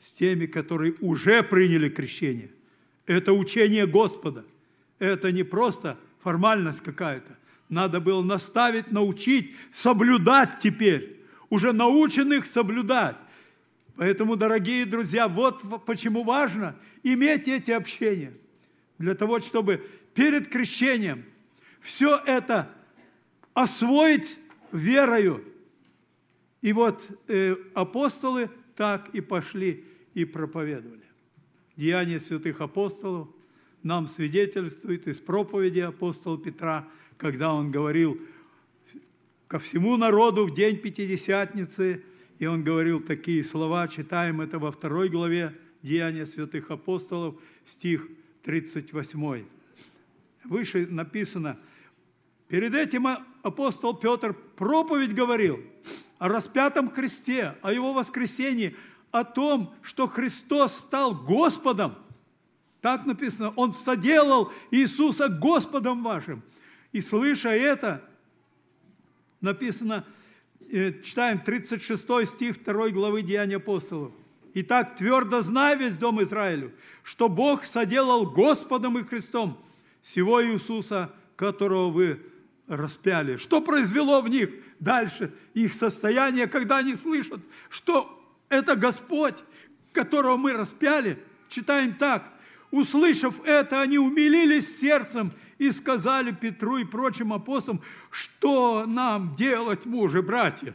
с 0.00 0.12
теми, 0.12 0.46
которые 0.46 0.94
уже 1.00 1.42
приняли 1.42 1.88
крещение. 1.88 2.50
Это 3.06 3.32
учение 3.32 3.86
Господа. 3.86 4.44
Это 4.98 5.32
не 5.32 5.42
просто 5.42 5.98
формальность 6.20 6.80
какая-то. 6.80 7.36
Надо 7.68 8.00
было 8.00 8.22
наставить, 8.22 8.90
научить, 8.90 9.54
соблюдать 9.72 10.58
теперь. 10.60 11.20
Уже 11.48 11.72
наученных 11.72 12.46
соблюдать. 12.46 13.16
Поэтому, 13.96 14.36
дорогие 14.36 14.86
друзья, 14.86 15.28
вот 15.28 15.62
почему 15.84 16.22
важно 16.22 16.76
иметь 17.02 17.48
эти 17.48 17.70
общения. 17.70 18.32
Для 18.98 19.14
того, 19.14 19.40
чтобы 19.40 19.86
перед 20.14 20.48
крещением 20.48 21.24
все 21.80 22.16
это 22.26 22.70
освоить 23.54 24.38
верою. 24.72 25.44
И 26.62 26.72
вот 26.72 27.08
э, 27.28 27.56
апостолы 27.74 28.50
так 28.76 29.14
и 29.14 29.20
пошли 29.20 29.84
и 30.14 30.24
проповедовали. 30.24 31.04
Деяния 31.76 32.20
святых 32.20 32.60
апостолов 32.60 33.28
нам 33.82 34.06
свидетельствует 34.06 35.08
из 35.08 35.18
проповеди 35.20 35.80
апостола 35.80 36.38
Петра, 36.38 36.86
когда 37.16 37.54
он 37.54 37.70
говорил 37.70 38.20
ко 39.48 39.58
всему 39.58 39.96
народу 39.96 40.46
в 40.46 40.54
день 40.54 40.76
Пятидесятницы, 40.76 42.04
и 42.38 42.46
он 42.46 42.62
говорил 42.62 43.00
такие 43.00 43.42
слова, 43.42 43.88
читаем 43.88 44.40
это 44.40 44.58
во 44.58 44.70
второй 44.70 45.08
главе 45.08 45.56
Деяния 45.82 46.26
святых 46.26 46.70
апостолов, 46.70 47.36
стих 47.64 48.06
38. 48.42 49.44
Выше 50.44 50.86
написано, 50.86 51.58
перед 52.48 52.74
этим 52.74 53.06
апостол 53.42 53.94
Петр 53.94 54.34
проповедь 54.56 55.14
говорил 55.14 55.60
о 56.20 56.28
распятом 56.28 56.90
Христе, 56.90 57.56
о 57.62 57.72
Его 57.72 57.94
воскресении, 57.94 58.76
о 59.10 59.24
том, 59.24 59.74
что 59.82 60.06
Христос 60.06 60.74
стал 60.74 61.14
Господом. 61.14 61.96
Так 62.82 63.06
написано, 63.06 63.52
Он 63.56 63.72
соделал 63.72 64.52
Иисуса 64.70 65.28
Господом 65.28 66.04
вашим. 66.04 66.42
И 66.92 67.00
слыша 67.00 67.48
это, 67.48 68.04
написано, 69.40 70.04
э, 70.70 71.00
читаем 71.02 71.40
36 71.40 72.26
стих 72.26 72.62
2 72.62 72.90
главы 72.90 73.22
Деяния 73.22 73.56
апостолов. 73.56 74.12
Итак, 74.52 74.96
твердо 74.96 75.40
знай 75.40 75.76
весь 75.78 75.96
дом 75.96 76.22
Израилю, 76.22 76.72
что 77.02 77.30
Бог 77.30 77.64
соделал 77.64 78.26
Господом 78.26 78.98
и 78.98 79.04
Христом 79.04 79.58
сего 80.02 80.44
Иисуса, 80.44 81.14
которого 81.36 81.88
вы 81.88 82.20
распяли. 82.70 83.36
Что 83.36 83.60
произвело 83.60 84.22
в 84.22 84.28
них 84.28 84.50
дальше 84.78 85.32
их 85.54 85.74
состояние, 85.74 86.46
когда 86.46 86.78
они 86.78 86.94
слышат, 86.94 87.40
что 87.68 88.24
это 88.48 88.76
Господь, 88.76 89.36
которого 89.92 90.36
мы 90.36 90.52
распяли? 90.52 91.22
Читаем 91.48 91.94
так. 91.94 92.32
Услышав 92.70 93.44
это, 93.44 93.80
они 93.80 93.98
умилились 93.98 94.78
сердцем 94.78 95.32
и 95.58 95.72
сказали 95.72 96.30
Петру 96.30 96.78
и 96.78 96.84
прочим 96.84 97.32
апостолам, 97.32 97.82
что 98.10 98.86
нам 98.86 99.34
делать, 99.34 99.84
мужи, 99.84 100.22
братья? 100.22 100.74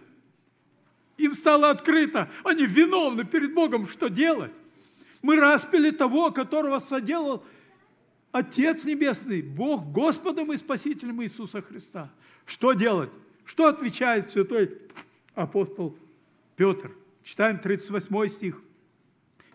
Им 1.17 1.33
стало 1.33 1.69
открыто, 1.69 2.29
они 2.43 2.65
виновны 2.65 3.23
перед 3.23 3.53
Богом, 3.53 3.87
что 3.87 4.09
делать? 4.09 4.51
Мы 5.21 5.37
распили 5.37 5.91
того, 5.91 6.31
которого 6.31 6.79
соделал 6.79 7.45
Отец 8.35 8.83
Небесный, 8.83 9.41
Бог 9.41 9.93
Господом 9.93 10.51
и 10.51 10.57
Спасителем 10.57 11.23
Иисуса 11.23 11.61
Христа. 11.61 12.11
Что 12.45 12.73
делать? 12.73 13.09
Что 13.45 13.67
отвечает 13.67 14.29
святой 14.29 14.77
апостол 15.35 15.97
Петр? 16.57 16.91
Читаем 17.23 17.59
38 17.59 18.27
стих. 18.27 18.61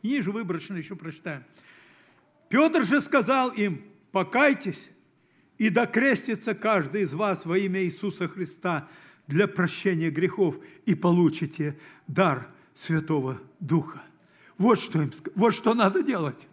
Ниже 0.03 0.33
выборочно 0.33 0.77
еще 0.77 0.97
прочитаем. 0.97 1.45
Петр 2.49 2.87
же 2.87 3.03
сказал 3.03 3.51
им, 3.51 3.85
покайтесь 4.13 4.89
и 5.59 5.69
докрестится 5.69 6.55
каждый 6.55 7.03
из 7.03 7.13
вас 7.13 7.45
во 7.45 7.59
имя 7.59 7.85
Иисуса 7.85 8.29
Христа 8.29 8.89
для 9.27 9.47
прощения 9.47 10.09
грехов 10.09 10.59
и 10.87 10.95
получите 10.95 11.79
дар 12.07 12.49
Святого 12.75 13.43
Духа. 13.59 14.03
Вот 14.57 14.81
что, 14.81 15.03
им, 15.03 15.13
вот 15.35 15.55
что 15.55 15.75
надо 15.75 16.03
делать. 16.03 16.49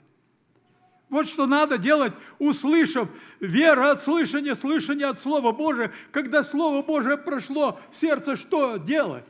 Вот 1.10 1.28
что 1.28 1.48
надо 1.48 1.78
делать, 1.78 2.14
услышав 2.38 3.10
вера 3.40 3.92
от 3.92 4.04
слышания, 4.04 4.56
слышание 4.56 5.08
от 5.08 5.20
Слова 5.20 5.54
Божия. 5.54 5.94
Когда 6.12 6.44
Слово 6.44 6.82
Божие 6.82 7.18
прошло 7.18 7.80
в 7.92 7.96
сердце, 7.96 8.36
что 8.36 8.78
делать? 8.78 9.28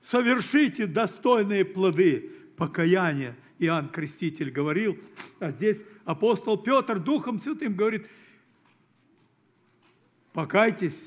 Совершите 0.00 0.86
достойные 0.86 1.64
плоды 1.66 2.32
покаяния. 2.56 3.36
Иоанн 3.58 3.88
Креститель 3.88 4.50
говорил, 4.50 4.96
а 5.40 5.50
здесь 5.50 5.84
апостол 6.04 6.56
Петр 6.56 6.98
Духом 6.98 7.40
Святым 7.40 7.74
говорит, 7.74 8.06
покайтесь 10.32 10.98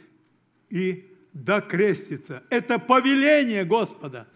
и 0.69 1.09
докреститься. 1.33 2.43
Это 2.49 2.77
повеление 2.77 3.63
Господа. 3.63 4.27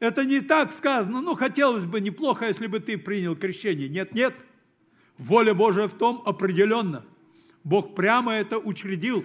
Это 0.00 0.24
не 0.24 0.40
так 0.40 0.72
сказано, 0.72 1.20
ну, 1.20 1.34
хотелось 1.34 1.84
бы 1.84 2.00
неплохо, 2.00 2.46
если 2.46 2.66
бы 2.66 2.80
ты 2.80 2.98
принял 2.98 3.36
крещение. 3.36 3.88
Нет, 3.88 4.14
нет. 4.14 4.34
Воля 5.20 5.54
Божия 5.54 5.86
в 5.86 5.92
том 5.92 6.22
определенно. 6.24 7.04
Бог 7.62 7.94
прямо 7.94 8.32
это 8.32 8.58
учредил 8.58 9.24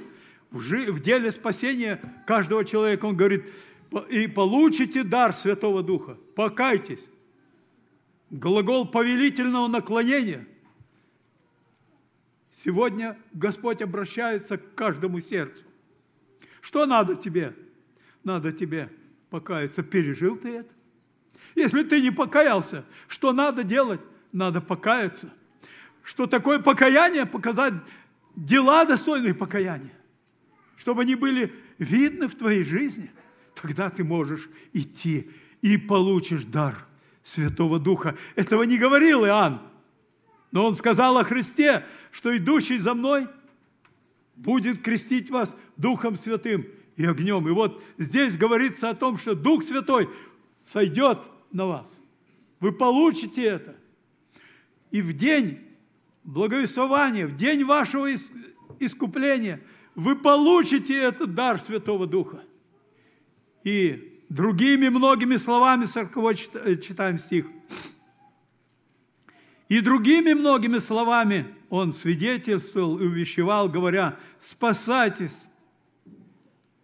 в, 0.52 0.60
в 0.60 1.00
деле 1.02 1.32
спасения 1.32 2.00
каждого 2.28 2.64
человека. 2.64 3.06
Он 3.06 3.16
говорит, 3.16 3.46
и 4.10 4.28
получите 4.28 5.04
дар 5.04 5.34
Святого 5.34 5.82
Духа. 5.82 6.18
Покайтесь. 6.36 7.04
Глагол 8.30 8.88
повелительного 8.88 9.68
наклонения. 9.68 10.46
Сегодня 12.52 13.18
Господь 13.32 13.82
обращается 13.82 14.58
к 14.58 14.76
каждому 14.76 15.22
сердцу. 15.22 15.64
Что 16.62 16.86
надо 16.86 17.16
тебе? 17.16 17.56
Надо 18.24 18.52
тебе 18.52 18.92
покаяться. 19.30 19.82
Пережил 19.82 20.36
ты 20.36 20.58
это? 20.58 20.70
Если 21.56 21.84
ты 21.84 22.02
не 22.02 22.12
покаялся, 22.12 22.84
что 23.08 23.32
надо 23.32 23.64
делать? 23.64 24.02
надо 24.36 24.60
покаяться. 24.60 25.30
Что 26.06 26.28
такое 26.28 26.60
покаяние? 26.60 27.26
Показать 27.26 27.74
дела, 28.36 28.86
достойные 28.86 29.34
покаяния. 29.34 29.98
Чтобы 30.78 31.02
они 31.02 31.16
были 31.16 31.52
видны 31.80 32.28
в 32.28 32.36
твоей 32.36 32.64
жизни. 32.64 33.12
Тогда 33.60 33.90
ты 33.90 34.04
можешь 34.04 34.50
идти 34.72 35.32
и 35.62 35.78
получишь 35.78 36.44
дар 36.44 36.86
Святого 37.24 37.80
Духа. 37.80 38.16
Этого 38.36 38.64
не 38.64 38.78
говорил 38.78 39.26
Иоанн. 39.26 39.62
Но 40.52 40.68
он 40.68 40.76
сказал 40.76 41.18
о 41.18 41.24
Христе, 41.24 41.84
что 42.12 42.36
идущий 42.38 42.78
за 42.78 42.94
мной 42.94 43.28
будет 44.36 44.84
крестить 44.84 45.32
вас 45.32 45.56
Духом 45.76 46.16
Святым 46.18 46.68
и 46.98 47.06
огнем. 47.06 47.48
И 47.48 47.52
вот 47.52 47.84
здесь 47.98 48.38
говорится 48.38 48.92
о 48.92 48.96
том, 48.96 49.18
что 49.18 49.34
Дух 49.34 49.64
Святой 49.64 50.08
сойдет 50.64 51.20
на 51.52 51.66
вас. 51.66 52.00
Вы 52.60 52.74
получите 52.74 53.44
это. 53.44 53.76
И 54.92 55.02
в 55.02 55.14
день 55.14 55.65
благовествования, 56.26 57.28
в 57.28 57.38
день 57.38 57.64
вашего 57.64 58.14
искупления, 58.80 59.62
вы 59.94 60.16
получите 60.18 60.98
этот 61.00 61.34
дар 61.34 61.62
Святого 61.62 62.06
Духа. 62.06 62.44
И 63.64 64.22
другими 64.28 64.90
многими 64.90 65.38
словами, 65.38 65.86
40 65.86 66.18
э, 66.56 66.76
читаем 66.78 67.18
стих, 67.18 67.46
и 69.70 69.80
другими 69.82 70.34
многими 70.34 70.80
словами 70.80 71.56
он 71.70 71.94
свидетельствовал 71.94 73.00
и 73.00 73.06
увещевал, 73.06 73.70
говоря, 73.70 74.20
спасайтесь 74.40 75.46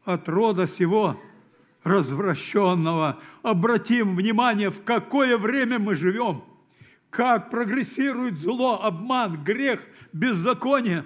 от 0.03 0.27
рода 0.27 0.67
сего 0.67 1.19
развращенного. 1.83 3.19
Обратим 3.43 4.15
внимание, 4.15 4.71
в 4.71 4.83
какое 4.83 5.37
время 5.37 5.77
мы 5.77 5.95
живем, 5.95 6.43
как 7.11 7.49
прогрессирует 7.49 8.39
зло, 8.39 8.81
обман, 8.81 9.43
грех, 9.43 9.81
беззаконие. 10.13 11.03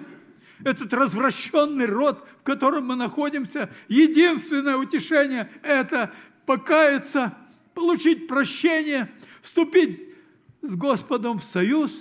Этот 0.64 0.94
развращенный 0.94 1.86
род, 1.86 2.26
в 2.40 2.42
котором 2.44 2.86
мы 2.86 2.96
находимся, 2.96 3.70
единственное 3.88 4.76
утешение– 4.76 5.50
это 5.62 6.14
покаяться, 6.46 7.36
получить 7.74 8.28
прощение, 8.28 9.12
вступить 9.42 10.02
с 10.62 10.74
Господом 10.74 11.40
в 11.40 11.44
союз 11.44 11.92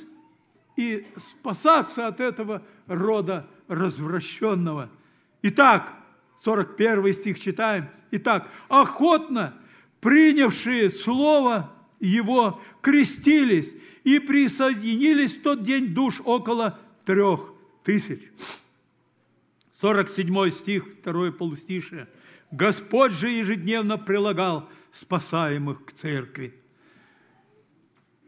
и 0.77 1.05
спасаться 1.17 2.07
от 2.07 2.21
этого 2.21 2.61
рода 2.87 3.47
развращенного. 3.67 4.89
Итак, 5.41 5.91
41 6.43 7.13
стих 7.13 7.39
читаем. 7.39 7.89
Итак, 8.11 8.49
охотно 8.69 9.55
принявшие 9.99 10.91
Слово 10.91 11.74
Его 12.05 12.61
крестились 12.81 13.73
и 14.03 14.19
присоединились 14.19 15.37
в 15.37 15.41
тот 15.41 15.63
день 15.63 15.93
душ 15.93 16.21
около 16.23 16.79
трех 17.03 17.51
тысяч. 17.83 18.21
47 19.73 20.51
стих, 20.51 20.85
второе 21.01 21.31
полустишее. 21.31 22.07
Господь 22.51 23.11
же 23.11 23.29
ежедневно 23.29 23.97
прилагал 23.97 24.69
спасаемых 24.91 25.83
к 25.85 25.91
церкви. 25.93 26.53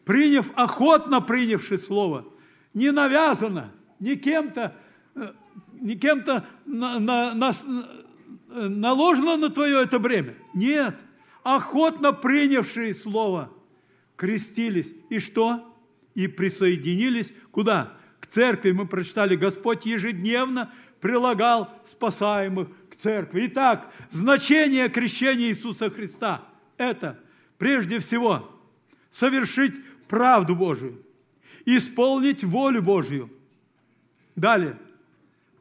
Приняв, 0.03 0.47
охотно 0.55 1.21
принявший 1.21 1.77
Слово, 1.77 2.25
не 2.73 2.91
навязано, 2.91 3.71
не 3.99 4.15
кем-то, 4.15 4.75
э, 5.15 5.33
не 5.73 5.95
кем-то 5.95 6.47
на, 6.65 6.99
на, 6.99 7.33
на, 7.35 7.53
наложено 8.47 9.37
на 9.37 9.49
твое 9.49 9.83
это 9.83 9.99
бремя. 9.99 10.35
Нет. 10.53 10.95
Охотно 11.43 12.11
принявшие 12.11 12.93
Слово 12.93 13.51
крестились. 14.17 14.93
И 15.09 15.19
что? 15.19 15.73
И 16.13 16.27
присоединились 16.27 17.31
куда? 17.51 17.93
К 18.19 18.27
церкви. 18.27 18.71
Мы 18.71 18.85
прочитали, 18.85 19.35
Господь 19.35 19.85
ежедневно 19.85 20.73
прилагал 20.99 21.69
спасаемых 21.85 22.67
к 22.89 22.95
церкви. 22.95 23.47
Итак, 23.47 23.93
значение 24.09 24.89
крещения 24.89 25.47
Иисуса 25.47 25.89
Христа– 25.89 26.43
это 26.77 27.19
прежде 27.57 27.99
всего 27.99 28.51
совершить 29.11 29.75
правду 30.07 30.55
Божию, 30.55 31.01
исполнить 31.65 32.43
волю 32.43 32.81
Божью. 32.81 33.31
Далее, 34.35 34.77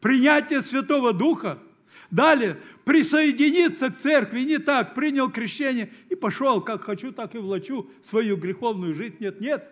принятие 0.00 0.62
Святого 0.62 1.12
Духа– 1.12 1.58
Далее, 2.10 2.60
присоединиться 2.84 3.90
к 3.90 3.98
церкви 3.98 4.40
не 4.40 4.58
так, 4.58 4.94
принял 4.94 5.30
крещение 5.30 5.92
и 6.08 6.14
пошел, 6.14 6.60
как 6.60 6.84
хочу, 6.84 7.12
так 7.12 7.34
и 7.34 7.38
влачу 7.38 7.90
свою 8.04 8.36
греховную 8.36 8.94
жизнь. 8.94 9.16
Нет, 9.18 9.40
нет. 9.40 9.70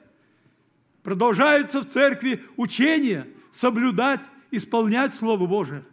Продолжается 1.02 1.80
в 1.80 1.86
церкви 1.86 2.42
учение, 2.56 3.28
соблюдать, 3.52 4.22
исполнять 4.50 5.14
Слово 5.14 5.46
Божие. 5.46 5.84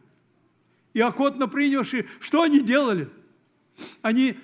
И 0.94 1.00
охотно 1.00 1.48
принявшие, 1.48 2.08
что 2.20 2.42
они 2.42 2.62
делали? 2.62 3.10
Они 4.02 4.38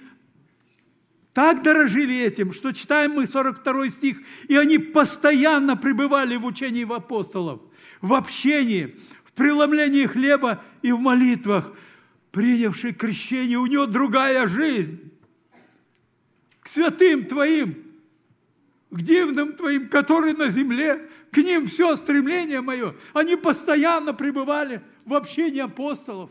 так 1.33 1.61
дорожили 1.61 2.17
этим, 2.17 2.53
что 2.53 2.71
читаем 2.71 3.11
мы 3.11 3.27
42 3.27 3.89
стих, 3.89 4.17
и 4.47 4.55
они 4.55 4.77
постоянно 4.77 5.75
пребывали 5.77 6.35
в 6.35 6.45
учении 6.45 6.83
в 6.83 6.93
апостолов, 6.93 7.61
в 8.01 8.13
общении, 8.13 8.95
в 9.23 9.33
преломлении 9.33 10.05
хлеба 10.05 10.63
и 10.81 10.91
в 10.91 10.99
молитвах– 10.99 11.73
принявший 12.37 12.93
крещение, 12.93 13.57
у 13.57 13.65
него 13.65 13.87
другая 13.87 14.45
жизнь. 14.45 15.11
К 16.59 16.67
святым 16.67 17.25
Твоим, 17.25 17.83
к 18.91 19.01
дивным 19.01 19.53
Твоим, 19.53 19.89
которые 19.89 20.35
на 20.35 20.49
земле, 20.49 21.09
к 21.31 21.37
ним 21.37 21.65
все 21.65 21.95
стремление 21.95 22.61
мое. 22.61 22.95
Они 23.13 23.35
постоянно 23.35 24.13
пребывали 24.13 24.83
в 25.03 25.15
общении 25.15 25.61
апостолов. 25.61 26.29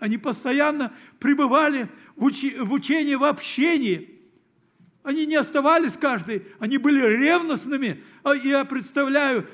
Они 0.00 0.18
постоянно 0.18 0.92
пребывали 1.20 1.88
в, 2.16 2.24
уч... 2.24 2.42
в 2.58 2.72
учении, 2.72 3.14
в 3.14 3.22
общении. 3.22 4.20
Они 5.04 5.26
не 5.26 5.36
оставались 5.36 5.96
каждый, 5.96 6.44
они 6.58 6.76
были 6.76 7.00
ревностными. 7.00 8.02
А 8.24 8.34
я 8.34 8.64
представляю, 8.64 9.46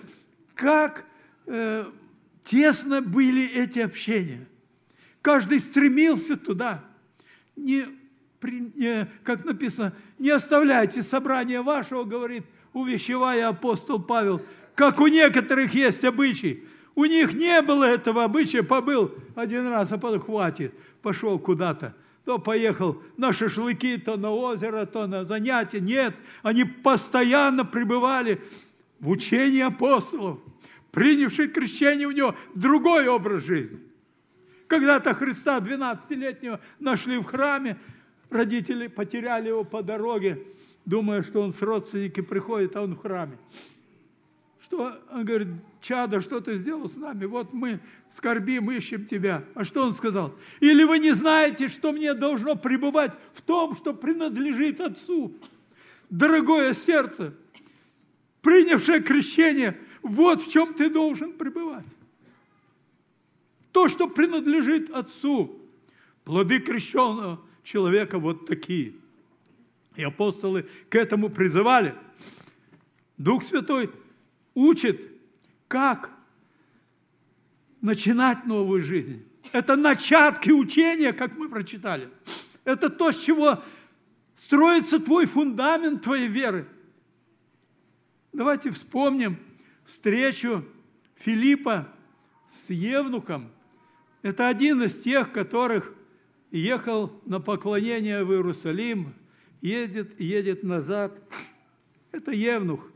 как 0.54 1.04
э, 1.44 1.84
тесно 2.44 3.00
были 3.02 3.44
эти 3.46 3.80
общения– 3.80 4.46
Каждый 5.24 5.60
стремился 5.60 6.36
туда. 6.36 6.84
Не, 7.56 7.86
не, 8.42 9.08
как 9.22 9.46
написано, 9.46 9.94
не 10.18 10.28
оставляйте 10.28 11.02
собрания 11.02 11.62
вашего, 11.62 12.04
говорит, 12.04 12.44
увещевая 12.74 13.48
апостол 13.48 14.02
Павел, 14.02 14.42
как 14.74 15.00
у 15.00 15.06
некоторых 15.06 15.72
есть 15.72 16.04
обычай. 16.04 16.64
У 16.94 17.06
них 17.06 17.32
не 17.32 17.62
было 17.62 17.84
этого 17.84 18.24
обычая, 18.24 18.62
побыл 18.62 19.14
один 19.34 19.66
раз, 19.68 19.92
а 19.92 19.96
потом 19.96 20.20
хватит, 20.20 20.74
пошел 21.00 21.38
куда-то. 21.38 21.94
То 22.26 22.38
поехал 22.38 23.02
на 23.16 23.32
шашлыки, 23.32 23.96
то 23.96 24.18
на 24.18 24.30
озеро, 24.30 24.84
то 24.84 25.06
на 25.06 25.24
занятия. 25.24 25.80
Нет, 25.80 26.14
они 26.42 26.64
постоянно 26.64 27.64
пребывали 27.64 28.42
в 29.00 29.08
учении 29.08 29.62
апостолов. 29.62 30.38
Принявший 30.94 31.48
крещение 31.48 32.06
у 32.06 32.12
него 32.12 32.34
другой 32.54 33.08
образ 33.08 33.44
жизни– 33.44 33.80
когда-то 34.66 35.14
Христа 35.14 35.58
12-летнего 35.58 36.60
нашли 36.80 37.18
в 37.18 37.24
храме, 37.24 37.78
родители 38.30 38.86
потеряли 38.86 39.48
его 39.48 39.64
по 39.64 39.82
дороге, 39.82 40.42
думая, 40.84 41.22
что 41.22 41.42
он 41.42 41.52
с 41.52 41.62
родственники 41.62 42.20
приходит, 42.20 42.74
а 42.76 42.82
он 42.82 42.94
в 42.94 42.98
храме. 43.00 43.38
Что, 44.62 44.98
он 45.12 45.24
говорит, 45.24 45.48
чадо, 45.82 46.20
что 46.20 46.40
ты 46.40 46.56
сделал 46.56 46.88
с 46.88 46.96
нами? 46.96 47.26
Вот 47.26 47.52
мы 47.52 47.80
скорбим, 48.10 48.70
ищем 48.70 49.04
тебя. 49.04 49.44
А 49.54 49.64
что 49.64 49.84
он 49.84 49.92
сказал? 49.92 50.34
Или 50.60 50.84
вы 50.84 50.98
не 50.98 51.12
знаете, 51.12 51.68
что 51.68 51.92
мне 51.92 52.14
должно 52.14 52.56
пребывать 52.56 53.12
в 53.34 53.42
том, 53.42 53.76
что 53.76 53.92
принадлежит 53.92 54.80
Отцу? 54.80 55.36
Дорогое 56.08 56.72
сердце, 56.72 57.34
принявшее 58.40 59.02
крещение, 59.02 59.78
вот 60.04 60.40
в 60.40 60.50
чем 60.50 60.74
ты 60.74 60.88
должен 60.88 61.32
пребывать 61.32 61.86
то, 63.74 63.88
что 63.88 64.06
принадлежит 64.06 64.88
Отцу. 64.90 65.60
Плоды 66.22 66.60
крещенного 66.60 67.40
человека 67.64 68.20
вот 68.20 68.46
такие. 68.46 68.94
И 69.96 70.02
апостолы 70.04 70.68
к 70.88 70.94
этому 70.94 71.28
призывали. 71.28 71.96
Дух 73.18 73.42
Святой 73.42 73.90
учит, 74.54 75.10
как 75.66 76.12
начинать 77.80 78.46
новую 78.46 78.80
жизнь. 78.80 79.26
Это 79.50 79.74
начатки 79.74 80.50
учения, 80.50 81.12
как 81.12 81.36
мы 81.36 81.48
прочитали. 81.48 82.08
Это 82.62 82.88
то, 82.88 83.10
с 83.10 83.20
чего 83.20 83.60
строится 84.36 85.00
твой 85.00 85.26
фундамент 85.26 86.02
твоей 86.04 86.28
веры. 86.28 86.68
Давайте 88.32 88.70
вспомним 88.70 89.36
встречу 89.84 90.64
Филиппа 91.16 91.88
с 92.48 92.70
Евнухом– 92.70 93.50
это 94.24 94.48
один 94.48 94.82
из 94.82 95.02
тех, 95.02 95.32
которых 95.32 95.92
ехал 96.50 97.12
на 97.26 97.40
поклонение 97.40 98.24
в 98.24 98.32
Иерусалим, 98.32 99.14
едет, 99.60 100.18
едет 100.18 100.62
назад. 100.62 101.20
Это 102.10 102.30
Евнух. 102.30 102.90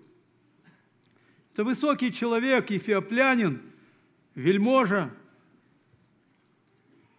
Это 1.52 1.64
высокий 1.64 2.14
человек, 2.14 2.70
эфиоплянин, 2.70 3.60
вельможа, 4.34 5.12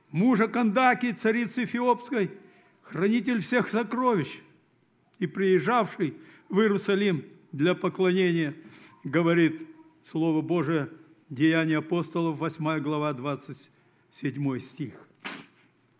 мужа 0.09 0.47
Кандаки, 0.47 1.11
царицы 1.11 1.65
Эфиопской, 1.65 2.31
хранитель 2.81 3.41
всех 3.41 3.69
сокровищ 3.69 4.39
и 5.19 5.27
приезжавший 5.27 6.15
в 6.47 6.59
Иерусалим 6.61 7.25
для 7.51 7.75
поклонения, 7.75 8.55
говорит 9.03 9.67
Слово 10.09 10.41
Божие, 10.41 10.89
Деяния 11.29 11.77
апостолов, 11.77 12.39
8 12.39 12.79
глава, 12.79 13.13
27 13.13 14.59
стих. 14.59 14.93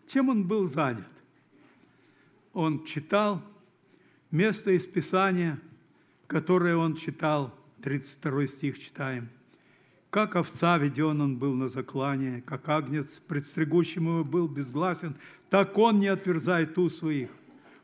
Чем 0.07 0.29
он 0.29 0.47
был 0.47 0.67
занят? 0.67 1.05
Он 2.53 2.83
читал 2.83 3.43
место 4.31 4.71
из 4.71 4.85
Писания, 4.85 5.59
которое 6.27 6.75
он 6.75 6.95
читал, 6.95 7.53
32 7.83 8.47
стих 8.47 8.79
читаем. 8.79 9.29
«Как 10.09 10.35
овца 10.35 10.77
веден 10.79 11.21
он 11.21 11.37
был 11.37 11.53
на 11.53 11.67
заклание, 11.67 12.41
как 12.41 12.67
агнец, 12.67 13.21
предстригущим 13.27 14.05
его 14.05 14.23
был 14.23 14.47
безгласен, 14.47 15.15
так 15.51 15.77
он 15.77 15.99
не 15.99 16.07
отверзает 16.07 16.77
у 16.79 16.89
своих. 16.89 17.29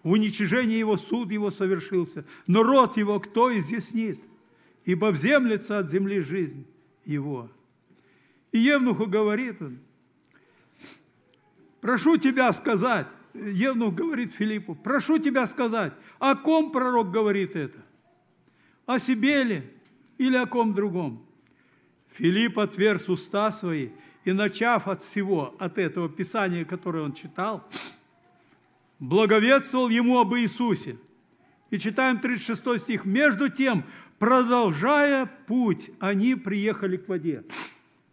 В 0.01 0.11
уничижении 0.11 0.77
его 0.77 0.97
суд 0.97 1.31
его 1.31 1.51
совершился, 1.51 2.25
но 2.47 2.63
род 2.63 2.97
его 2.97 3.19
кто 3.19 3.57
изъяснит? 3.57 4.19
Ибо 4.85 5.07
вземлется 5.07 5.79
от 5.79 5.91
земли 5.91 6.21
жизнь 6.21 6.65
его». 7.03 7.49
И 8.55 8.59
Евнуху 8.59 9.05
говорит 9.05 9.61
он, 9.61 9.79
прошу 11.81 12.15
тебя 12.15 12.53
сказать, 12.53 13.07
Евнух 13.33 13.93
говорит 13.93 14.31
Филиппу, 14.31 14.75
прошу 14.75 15.19
тебя 15.19 15.45
сказать, 15.45 15.91
о 16.19 16.35
ком 16.35 16.71
пророк 16.71 17.11
говорит 17.11 17.57
это? 17.57 17.77
О 18.85 18.97
себе 18.97 19.43
ли 19.43 19.63
или 20.17 20.37
о 20.37 20.45
ком 20.45 20.73
другом? 20.73 21.25
Филипп 22.13 22.57
отверз 22.57 23.09
уста 23.09 23.51
свои 23.51 23.89
и, 24.23 24.31
начав 24.31 24.87
от 24.87 25.03
всего, 25.03 25.53
от 25.59 25.77
этого 25.77 26.07
Писания, 26.07 26.63
которое 26.63 27.03
он 27.03 27.11
читал, 27.11 27.67
благовествовал 28.99 29.89
ему 29.89 30.17
об 30.17 30.33
Иисусе. 30.35 30.97
И 31.71 31.77
читаем 31.77 32.19
36 32.19 32.83
стих. 32.83 33.03
«Между 33.03 33.49
тем, 33.49 33.83
продолжая 34.19 35.25
путь, 35.47 35.91
они 35.99 36.35
приехали 36.35 36.97
к 36.97 37.07
воде». 37.07 37.43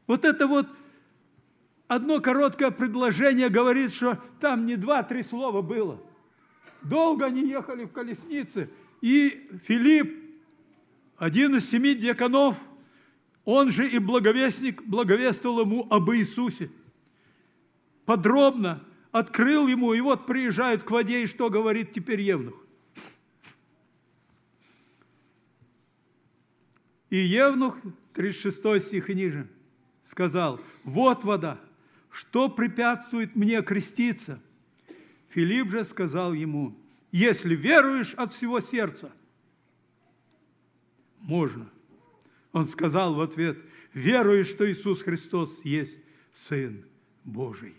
Вот 0.07 0.25
это 0.25 0.47
вот 0.47 0.67
одно 1.89 2.21
короткое 2.21 2.71
предложение 2.71 3.49
говорит, 3.49 3.93
что 3.93 4.19
там 4.41 4.67
не 4.67 4.77
два-три 4.77 5.23
слова 5.23 5.63
было. 5.63 6.01
Долго 6.83 7.27
они 7.27 7.49
ехали 7.49 7.85
в 7.85 7.93
колеснице, 7.93 8.69
и 9.01 9.49
Филипп, 9.67 10.13
один 11.17 11.57
из 11.57 11.71
семи 11.71 11.95
диаконов, 11.95 12.57
он 13.45 13.71
же 13.71 13.89
и 13.89 13.99
благовестник, 13.99 14.83
благовествовал 14.83 15.61
ему 15.61 15.87
об 15.91 16.11
Иисусе. 16.11 16.71
Подробно 18.05 18.83
открыл 19.13 19.69
ему, 19.69 19.93
и 19.93 20.01
вот 20.01 20.27
приезжают 20.27 20.83
к 20.83 20.91
воде, 20.91 21.23
и 21.23 21.27
что 21.27 21.51
говорит 21.51 21.93
теперь 21.93 22.21
Евнух? 22.21 22.55
И 27.13 27.19
Евнух, 27.19 27.77
36 28.15 28.87
стих 28.87 29.11
и 29.11 29.15
ниже– 29.15 29.47
сказал, 30.03 30.59
вот 30.83 31.25
вода, 31.25 31.61
что 32.11 32.49
препятствует 32.49 33.37
мне 33.37 33.61
креститься? 33.61 34.41
Филипп 35.29 35.71
же 35.71 35.85
сказал 35.85 36.33
ему, 36.33 36.75
если 37.11 37.55
веруешь 37.55 38.15
от 38.15 38.33
всего 38.33 38.61
сердца, 38.61 39.13
можно. 41.21 41.69
Он 42.53 42.65
сказал 42.65 43.13
в 43.13 43.21
ответ, 43.21 43.59
веруешь, 43.93 44.49
что 44.49 44.71
Иисус 44.73 45.03
Христос 45.03 45.63
есть 45.65 45.99
Сын 46.33 46.83
Божий. 47.25 47.75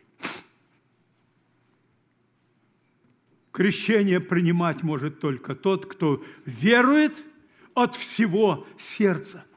Крещение 3.51 4.19
принимать 4.19 4.83
может 4.83 5.19
только 5.19 5.55
тот, 5.55 5.87
кто 5.87 6.23
верует 6.45 7.23
от 7.73 7.95
всего 7.95 8.67
сердца– 8.77 9.45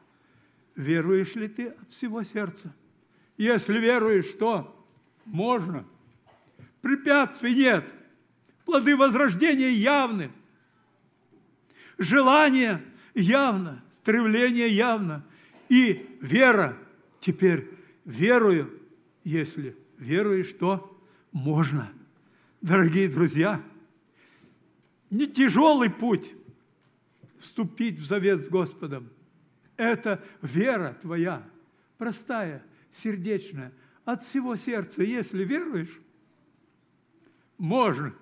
Веруешь 0.76 1.35
ли 1.35 1.48
ты 1.48 1.68
от 1.68 1.90
всего 1.90 2.22
сердца? 2.22 2.72
Если 3.38 3.79
веруешь, 3.79 4.26
что? 4.26 4.76
Можно. 5.24 5.87
Препятствий 6.83 7.55
нет. 7.55 7.85
Плоды 8.66 8.94
возрождения 8.94 9.70
явны. 9.70 10.31
Желание 11.96 12.85
явно, 13.14 13.83
стремление 13.92 14.68
явно. 14.68 15.24
И 15.70 16.18
вера, 16.20 16.76
теперь 17.20 17.70
верую, 18.05 18.79
если 19.24 19.76
веруешь, 19.96 20.50
что 20.50 20.94
можно. 21.33 21.90
Дорогие 22.61 23.09
друзья, 23.09 23.62
не 25.09 25.26
тяжелый 25.26 25.88
путь 25.88 26.33
вступить 27.40 27.99
в 27.99 28.07
завет 28.07 28.44
с 28.44 28.49
Господом. 28.49 29.09
Это 29.77 30.22
вера 30.42 30.96
твоя, 31.03 31.42
простая, 31.99 32.62
сердечная, 33.03 33.72
от 34.05 34.22
всего 34.22 34.57
сердца. 34.57 35.03
Если 35.03 35.44
веруешь, 35.44 36.01
можно. 37.59 38.14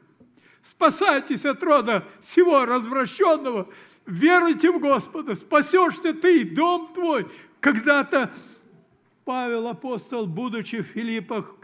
Спасайтесь 0.62 1.44
от 1.44 1.62
рода 1.62 2.09
всего 2.20 2.64
развращенного, 2.64 3.68
веруйте 4.07 4.72
в 4.72 4.81
Господа, 4.81 5.35
спасешься 5.35 6.14
ты 6.14 6.40
и 6.40 6.44
дом 6.44 6.92
твой. 6.94 7.31
Когда-то 7.61 8.33
Павел 9.24 9.68
апостол, 9.68 10.27
будучи 10.27 10.83
в 10.83 10.87
Филиппах, 10.87 11.55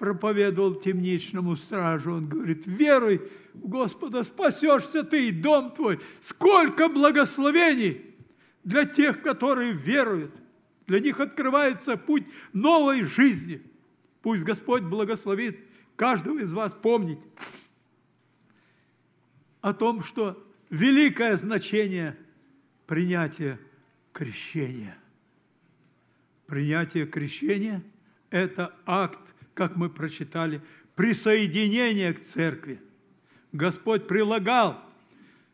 проповедовал 0.00 0.74
темничному 0.74 1.54
стражу. 1.54 2.14
Он 2.14 2.28
говорит, 2.28 2.64
веруй 2.66 3.30
в 3.54 3.68
Господа, 3.68 4.24
спасешься 4.24 5.04
ты 5.04 5.28
и 5.28 5.30
дом 5.30 5.70
твой. 5.70 6.00
Сколько 6.20 6.88
благословений! 6.88 8.10
для 8.64 8.84
тех, 8.84 9.22
которые 9.22 9.72
веруют. 9.72 10.34
Для 10.86 11.00
них 11.00 11.20
открывается 11.20 11.96
путь 11.96 12.26
новой 12.52 13.02
жизни. 13.02 13.62
Пусть 14.22 14.42
Господь 14.42 14.82
благословит 14.82 15.58
каждого 15.96 16.38
из 16.38 16.52
вас 16.52 16.72
помнить 16.72 17.18
о 19.60 19.72
том, 19.72 20.02
что 20.02 20.42
великое 20.68 21.36
значение 21.36 22.16
принятия 22.86 23.58
крещения. 24.12 24.96
Принятие 26.46 27.06
крещения– 27.06 27.82
это 28.30 28.74
акт, 28.84 29.34
как 29.54 29.76
мы 29.76 29.88
прочитали, 29.88 30.62
присоединения 30.94 32.12
к 32.12 32.20
церкви. 32.20 32.80
Господь 33.52 34.06
прилагал 34.06 34.82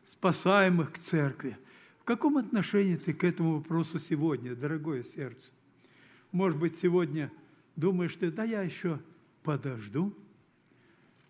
спасаемых 0.05 0.93
к 0.93 0.97
церкви– 0.97 1.57
каком 2.07 2.37
отношении 2.37 2.95
ты 2.95 3.13
к 3.13 3.25
этому 3.25 3.55
вопросу 3.55 3.99
сегодня, 3.99 4.55
дорогое 4.55 5.03
сердце? 5.03 5.43
Может 6.31 6.57
быть, 6.57 6.79
сегодня 6.79 7.29
думаешь 7.75 8.15
ты, 8.15 8.31
да 8.31 8.45
я 8.45 8.61
еще 8.61 9.01
подожду, 9.43 10.15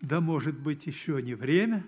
да, 0.00 0.20
может 0.20 0.56
быть, 0.56 0.86
еще 0.86 1.20
не 1.20 1.34
время, 1.34 1.84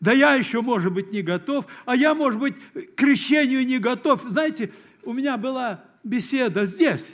да 0.00 0.10
я 0.12 0.34
еще, 0.34 0.62
может 0.62 0.92
быть, 0.92 1.12
не 1.12 1.22
готов, 1.22 1.66
а 1.86 1.94
я, 1.94 2.12
может 2.12 2.40
быть, 2.40 2.56
к 2.74 2.96
крещению 2.96 3.64
не 3.64 3.78
готов. 3.78 4.24
Знаете, 4.28 4.72
у 5.04 5.12
меня 5.12 5.36
была 5.36 5.84
беседа 6.02 6.64
здесь 6.64 7.12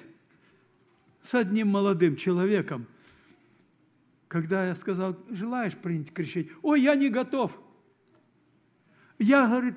с 1.24 1.34
одним 1.34 1.68
молодым 1.68 2.16
человеком, 2.16 2.86
когда 4.28 4.68
я 4.68 4.76
сказал, 4.76 5.18
желаешь 5.30 5.74
принять 5.74 6.12
крещение? 6.12 6.52
Ой, 6.62 6.82
я 6.82 6.94
не 6.94 7.08
готов. 7.08 7.58
Я, 9.18 9.48
говорит, 9.48 9.74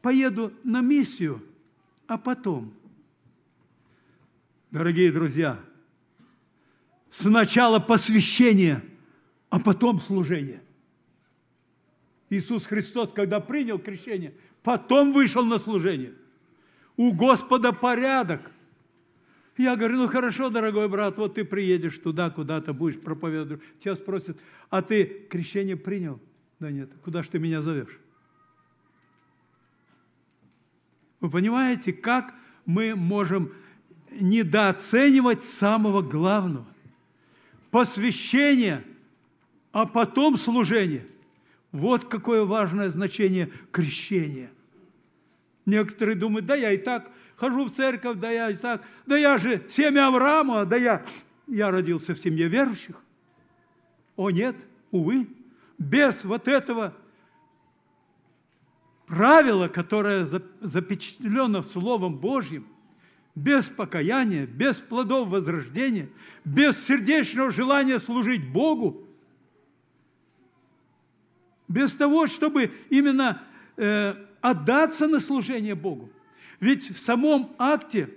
поеду 0.00 0.52
на 0.64 0.80
миссию, 0.80 1.42
а 2.06 2.16
потом. 2.16 2.72
Дорогие 4.70 5.12
друзья, 5.12 5.60
сначала 7.10 7.78
посвящение, 7.78 8.82
а 9.50 9.60
потом 9.60 10.00
служение. 10.00 10.62
Иисус 12.30 12.64
Христос, 12.64 13.12
когда 13.12 13.38
принял 13.40 13.78
крещение, 13.78 14.34
потом 14.62 15.12
вышел 15.12 15.44
на 15.44 15.58
служение. 15.58 16.14
У 16.96 17.12
Господа 17.12 17.72
порядок. 17.72 18.50
Я 19.56 19.74
говорю, 19.76 19.96
ну 19.96 20.08
хорошо, 20.08 20.50
дорогой 20.50 20.88
брат, 20.88 21.16
вот 21.16 21.34
ты 21.34 21.44
приедешь 21.44 21.98
туда, 21.98 22.28
куда-то 22.28 22.74
будешь 22.74 23.00
проповедовать. 23.00 23.62
Тебя 23.80 23.96
спросят, 23.96 24.36
а 24.68 24.82
ты 24.82 25.26
крещение 25.30 25.76
принял? 25.76 26.20
Да 26.58 26.70
нет, 26.70 26.90
куда 27.02 27.22
ж 27.22 27.28
ты 27.28 27.38
меня 27.38 27.62
зовешь? 27.62 27.98
Вы 31.20 31.30
понимаете, 31.30 31.94
как 31.94 32.34
мы 32.66 32.94
можем 32.94 33.52
недооценивать 34.10 35.42
самого 35.42 36.02
главного? 36.02 36.66
Посвящение, 37.70 38.84
а 39.72 39.86
потом 39.86 40.36
служение. 40.36 41.06
Вот 41.72 42.04
какое 42.04 42.44
важное 42.44 42.90
значение 42.90 43.50
крещения. 43.70 44.50
Некоторые 45.64 46.14
думают, 46.14 46.46
да 46.46 46.54
я 46.54 46.72
и 46.72 46.76
так 46.76 47.10
хожу 47.36 47.66
в 47.66 47.70
церковь, 47.72 48.18
да 48.18 48.30
я 48.30 48.50
и 48.50 48.56
так, 48.56 48.82
да 49.06 49.16
я 49.16 49.38
же 49.38 49.64
семя 49.70 50.08
Авраама, 50.08 50.64
да 50.64 50.76
я, 50.76 51.04
я 51.46 51.70
родился 51.70 52.14
в 52.14 52.18
семье 52.18 52.48
верующих. 52.48 52.96
О 54.16 54.30
нет, 54.30 54.56
увы, 54.90 55.28
без 55.78 56.24
вот 56.24 56.48
этого 56.48 56.94
правила, 59.06 59.68
которое 59.68 60.26
запечатлено 60.60 61.62
Словом 61.62 62.18
Божьим, 62.18 62.66
без 63.34 63.66
покаяния, 63.66 64.46
без 64.46 64.78
плодов 64.78 65.28
возрождения, 65.28 66.08
без 66.44 66.84
сердечного 66.84 67.50
желания 67.50 68.00
служить 68.00 68.50
Богу, 68.50 69.06
без 71.68 71.94
того, 71.94 72.26
чтобы 72.26 72.72
именно 72.88 73.42
э, 73.76 74.14
отдаться 74.40 75.06
на 75.06 75.20
служение 75.20 75.74
Богу. 75.74 76.10
Ведь 76.60 76.90
в 76.90 76.98
самом 76.98 77.54
акте 77.58 78.10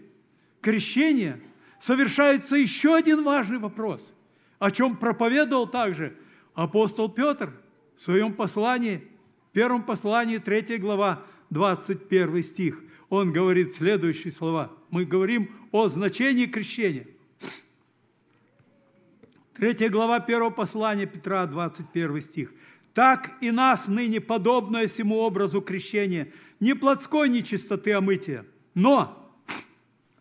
крещения 0.61 1.39
совершается 1.79 2.55
еще 2.55 2.95
один 2.95 3.23
важный 3.23 3.57
вопрос, 3.57 4.13
о 4.59 4.71
чем 4.71 4.95
проповедовал 4.95 5.67
также 5.67 6.15
апостол 6.53 7.09
Петр 7.09 7.53
в 7.97 8.01
своем 8.01 8.33
послании, 8.33 9.07
первом 9.51 9.83
послании, 9.83 10.37
3 10.37 10.77
глава, 10.77 11.23
21 11.49 12.43
стих. 12.43 12.81
Он 13.09 13.33
говорит 13.33 13.73
следующие 13.73 14.31
слова. 14.31 14.71
Мы 14.89 15.05
говорим 15.05 15.49
о 15.71 15.89
значении 15.89 16.45
крещения. 16.45 17.07
3 19.55 19.89
глава 19.89 20.17
1 20.17 20.53
послания 20.53 21.05
Петра, 21.05 21.45
21 21.45 22.21
стих 22.21 22.53
так 22.93 23.37
и 23.41 23.51
нас 23.51 23.87
ныне 23.87 24.21
подобное 24.21 24.87
всему 24.87 25.17
образу 25.17 25.61
крещения, 25.61 26.31
не 26.59 26.73
плотской 26.73 27.29
нечистоты 27.29 27.93
омытия, 27.93 28.45
но 28.73 29.31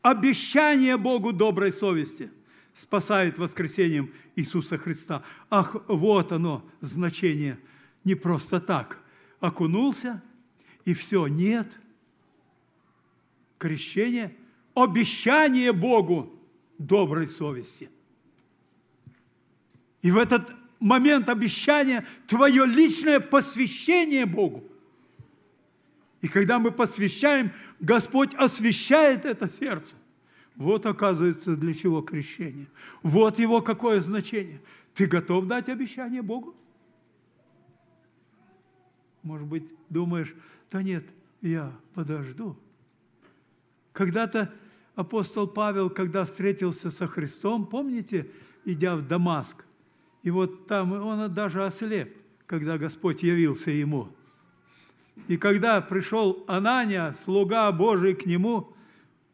обещание 0.03 0.97
Богу 0.97 1.33
доброй 1.33 1.73
совести 1.73 2.31
спасает 2.75 3.39
воскресением 3.39 4.13
Иисуса 4.37 4.79
Христа. 4.79 5.23
Ах, 5.51 5.77
вот 5.89 6.31
оно, 6.31 6.65
значение. 6.81 7.59
Не 8.05 8.15
просто 8.15 8.61
так. 8.61 9.01
Окунулся, 9.41 10.23
и 10.85 10.95
все. 10.95 11.27
Нет. 11.27 11.77
Крещение– 13.59 14.37
обещание 14.83 15.73
Богу 15.73 16.33
доброй 16.79 17.27
совести. 17.27 17.91
И 20.03 20.11
в 20.11 20.17
этот 20.17 20.55
момент 20.81 21.29
обещания 21.29 22.07
твое 22.27 22.67
личное 22.67 23.21
посвящение 23.21 24.27
Богу. 24.27 24.65
И 26.21 26.29
когда 26.29 26.59
мы 26.59 26.73
посвящаем, 26.73 27.53
Господь 27.81 28.35
освящает 28.35 29.25
это 29.25 29.49
сердце. 29.49 29.97
Вот 30.57 30.87
оказывается, 30.87 31.57
для 31.57 31.73
чего 31.73 32.03
крещение. 32.03 32.67
Вот 33.03 33.39
его 33.39 33.63
какое 33.63 34.01
значение. 34.01 34.61
Ты 34.95 35.07
готов 35.07 35.47
дать 35.47 35.69
обещание 35.69 36.23
Богу? 36.23 36.57
Может 39.23 39.47
быть, 39.47 39.65
думаешь, 39.89 40.35
да 40.71 40.83
нет, 40.83 41.05
я 41.41 41.73
подожду. 41.95 42.57
Когда-то 43.93 44.53
апостол 44.97 45.47
Павел, 45.47 45.91
когда 45.91 46.25
встретился 46.25 46.91
со 46.91 47.07
Христом, 47.07 47.67
помните, 47.67 48.29
идя 48.65 48.97
в 48.97 49.07
Дамаск, 49.07 49.65
и 50.23 50.31
вот 50.31 50.67
там 50.67 50.93
он 50.93 51.33
даже 51.33 51.65
ослеп, 51.65 52.17
когда 52.47 52.79
Господь 52.79 53.23
явился 53.23 53.71
ему. 53.71 54.09
И 55.27 55.37
когда 55.37 55.81
пришел 55.81 56.45
Анания, 56.47 57.15
слуга 57.25 57.71
Божий, 57.73 58.15
к 58.15 58.27
нему, 58.27 58.73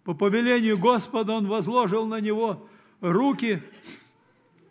по 0.05 0.15
повелению 0.15 0.79
Господа 0.79 1.33
он 1.33 1.47
возложил 1.47 2.07
на 2.07 2.21
него 2.21 2.69
руки, 3.01 3.63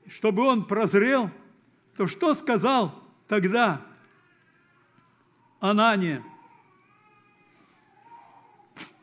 чтобы 0.08 0.44
он 0.44 0.66
прозрел, 0.66 1.30
то 1.98 2.08
что 2.08 2.34
сказал 2.34 2.94
тогда 3.28 3.82
Анания 5.60 6.24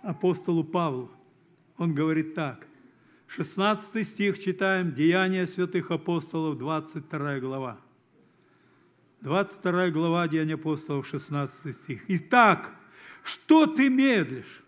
апостолу 0.03 0.65
Павлу? 0.65 1.11
Он 1.79 1.95
говорит 1.95 2.35
так. 2.35 2.67
16 3.31 4.09
стих 4.09 4.41
читаем, 4.41 4.93
Деяния 4.93 5.47
святых 5.47 5.93
апостолов, 5.93 6.59
22 6.59 7.39
глава. 7.39 7.81
22 9.21 9.91
глава 9.91 10.27
Деяния 10.27 10.55
апостолов, 10.55 11.07
16 11.07 11.77
стих. 11.77 12.03
Итак, 12.09 12.75
что 13.23 13.69
ты 13.69 13.89
медлишь? 13.89 14.65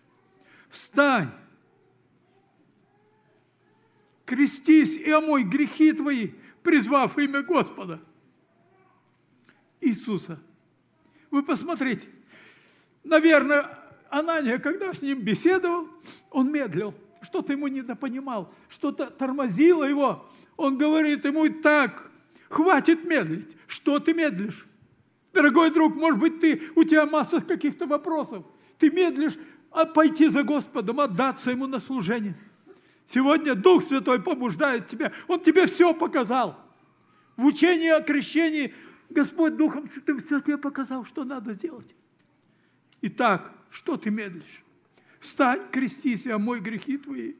Встань, 0.69 1.31
крестись 4.23 4.95
и 4.95 5.11
омой 5.11 5.43
грехи 5.43 5.91
твои, 5.91 6.31
призвав 6.63 7.17
имя 7.17 7.43
Господа 7.43 7.99
Иисуса. 9.81 10.39
Вы 11.31 11.43
посмотрите, 11.43 12.07
наверное, 13.03 13.77
Анания, 14.09 14.57
когда 14.57 14.93
с 14.93 15.01
ним 15.01 15.19
беседовал, 15.19 15.89
он 16.29 16.49
медлил 16.49 16.95
что-то 17.23 17.53
ему 17.53 17.67
недопонимал, 17.67 18.53
что-то 18.69 19.07
тормозило 19.07 19.83
его. 19.83 20.29
Он 20.57 20.77
говорит 20.77 21.25
ему 21.25 21.47
так, 21.49 22.11
хватит 22.49 23.05
медлить, 23.05 23.55
что 23.67 23.99
ты 23.99 24.13
медлишь? 24.13 24.67
Дорогой 25.33 25.71
друг, 25.71 25.95
может 25.95 26.19
быть, 26.19 26.39
ты, 26.39 26.61
у 26.75 26.83
тебя 26.83 27.05
масса 27.05 27.41
каких-то 27.41 27.87
вопросов. 27.87 28.45
Ты 28.77 28.91
медлишь 28.91 29.33
а 29.73 29.85
пойти 29.85 30.29
за 30.29 30.43
Господом, 30.43 30.99
отдаться 30.99 31.51
Ему 31.51 31.65
на 31.67 31.79
служение. 31.79 32.35
Сегодня 33.05 33.55
Дух 33.55 33.83
Святой 33.83 34.21
побуждает 34.21 34.87
тебя. 34.87 35.11
Он 35.27 35.41
тебе 35.41 35.65
все 35.65 35.93
показал. 35.93 36.59
В 37.35 37.45
учении 37.45 37.89
о 37.89 37.99
крещении 37.99 38.73
Господь 39.09 39.57
Духом 39.57 39.89
Святым 39.91 40.21
все 40.21 40.39
тебе 40.39 40.57
показал, 40.57 41.05
что 41.05 41.23
надо 41.23 41.55
делать. 41.55 41.93
Итак, 43.01 43.51
что 43.71 43.97
ты 43.97 44.11
медлишь? 44.11 44.63
Встань, 45.23 45.61
крестись 45.71 46.25
и 46.25 46.31
омой 46.31 46.59
грехи 46.59 46.97
твои, 46.97 47.35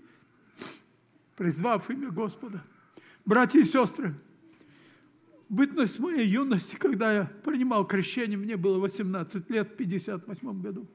призвав 1.35 1.89
имя 1.89 2.11
Господа. 2.11 2.63
Братья 3.25 3.59
и 3.59 3.65
сестры, 3.65 4.15
бытность 5.49 5.99
моей 5.99 6.25
юности, 6.25 6.77
когда 6.77 7.11
я 7.11 7.25
принимал 7.43 7.85
крещение, 7.85 8.37
мне 8.37 8.55
было 8.55 8.79
18 8.79 9.49
лет, 9.49 9.69
в 9.69 9.75
58 9.75 10.61
году. 10.61 10.87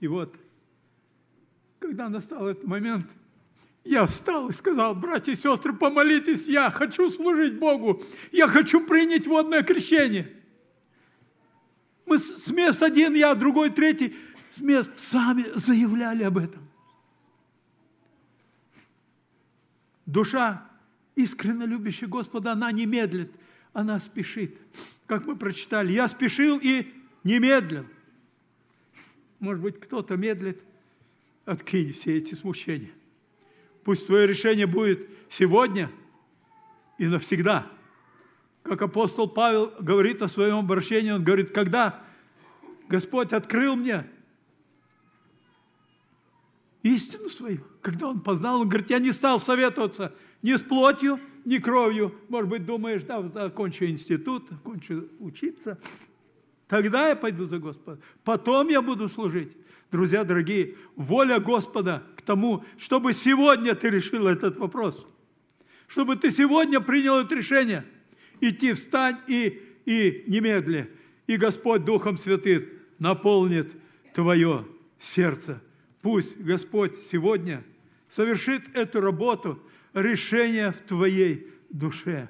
И 0.00 0.08
вот, 0.08 0.34
когда 1.80 2.08
настал 2.08 2.48
этот 2.48 2.64
момент, 2.64 3.06
я 3.84 4.06
встал 4.06 4.48
и 4.48 4.54
сказал, 4.54 4.94
братья 4.94 5.32
и 5.32 5.36
сестры, 5.36 5.74
помолитесь, 5.74 6.48
я 6.48 6.70
хочу 6.70 7.10
служить 7.10 7.58
Богу, 7.58 8.02
я 8.32 8.48
хочу 8.48 8.86
принять 8.86 9.26
водное 9.26 9.62
крещение. 9.62 10.34
Мы 12.06 12.18
с 12.18 12.50
мест 12.50 12.82
один, 12.82 13.14
я 13.14 13.34
другой, 13.34 13.68
третий– 13.68 14.16
мест 14.58 14.90
сами 14.96 15.46
заявляли 15.54 16.24
об 16.24 16.38
этом. 16.38 16.66
Душа, 20.06 20.66
искренне 21.14 21.66
любящая 21.66 22.08
Господа, 22.08 22.52
она 22.52 22.72
не 22.72 22.86
медлит, 22.86 23.30
она 23.72 24.00
спешит. 24.00 24.58
Как 25.06 25.26
мы 25.26 25.36
прочитали, 25.36 25.92
я 25.92 26.08
спешил 26.08 26.58
и 26.60 26.92
не 27.22 27.38
медлил. 27.38 27.86
Может 29.38 29.62
быть, 29.62 29.80
кто-то 29.80 30.16
медлит, 30.16 30.60
откинь 31.44 31.92
все 31.92 32.18
эти 32.18 32.34
смущения. 32.34 32.90
Пусть 33.84 34.06
твое 34.06 34.26
решение 34.26 34.66
будет 34.66 35.08
сегодня 35.30 35.90
и 36.98 37.06
навсегда. 37.06 37.70
Как 38.62 38.82
апостол 38.82 39.28
Павел 39.28 39.72
говорит 39.80 40.22
о 40.22 40.28
своем 40.28 40.58
обращении, 40.58 41.10
он 41.10 41.24
говорит, 41.24 41.52
когда 41.52 42.04
Господь 42.88 43.32
открыл 43.32 43.76
мне 43.76 44.06
истину 46.82 47.28
свою. 47.28 47.60
Когда 47.82 48.08
он 48.08 48.20
познал, 48.20 48.60
он 48.60 48.68
говорит, 48.68 48.90
я 48.90 48.98
не 48.98 49.12
стал 49.12 49.38
советоваться 49.38 50.14
ни 50.42 50.54
с 50.54 50.60
плотью, 50.60 51.20
ни 51.44 51.58
кровью. 51.58 52.14
Может 52.28 52.50
быть, 52.50 52.66
думаешь, 52.66 53.02
да, 53.02 53.22
закончу 53.28 53.86
институт, 53.86 54.46
закончу 54.50 55.08
учиться. 55.18 55.78
Тогда 56.68 57.08
я 57.08 57.16
пойду 57.16 57.46
за 57.46 57.58
Господа. 57.58 58.00
Потом 58.24 58.68
я 58.68 58.80
буду 58.80 59.08
служить. 59.08 59.56
Друзья 59.90 60.22
дорогие, 60.22 60.76
воля 60.94 61.40
Господа 61.40 62.04
к 62.16 62.22
тому, 62.22 62.64
чтобы 62.78 63.12
сегодня 63.12 63.74
ты 63.74 63.90
решил 63.90 64.28
этот 64.28 64.56
вопрос. 64.56 65.04
Чтобы 65.88 66.14
ты 66.16 66.30
сегодня 66.30 66.80
принял 66.80 67.18
это 67.18 67.34
решение. 67.34 67.84
Идти, 68.40 68.72
встань 68.72 69.18
и, 69.26 69.60
и 69.84 70.24
немедли. 70.28 70.90
И 71.26 71.36
Господь 71.36 71.84
Духом 71.84 72.16
Святым 72.16 72.66
наполнит 72.98 73.72
твое 74.14 74.64
сердце 75.00 75.60
Пусть 76.02 76.38
Господь 76.38 76.96
сегодня 77.10 77.62
совершит 78.08 78.74
эту 78.74 79.00
работу 79.00 79.62
решения 79.92 80.72
в 80.72 80.80
твоей 80.80 81.52
душе. 81.68 82.28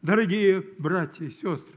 Дорогие 0.00 0.60
братья 0.78 1.24
и 1.24 1.30
сестры, 1.30 1.76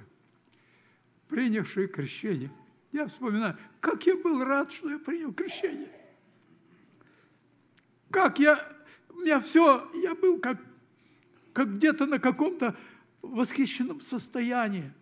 принявшие 1.27 1.87
крещение, 1.87 2.51
Я 2.91 3.07
вспоминаю, 3.07 3.57
как 3.79 4.05
я 4.05 4.15
был 4.15 4.43
рад, 4.43 4.71
что 4.71 4.89
я 4.91 4.99
принял 4.99 5.33
крещение. 5.33 5.89
Как 8.11 8.37
я, 8.37 8.71
у 9.09 9.21
меня 9.21 9.39
все, 9.39 9.89
я 9.95 10.13
был 10.13 10.39
как, 10.39 10.61
как 11.53 11.73
где-то 11.73 12.05
на 12.05 12.19
каком-то 12.19 12.77
восхищенном 13.23 14.01
состоянии. 14.01 14.93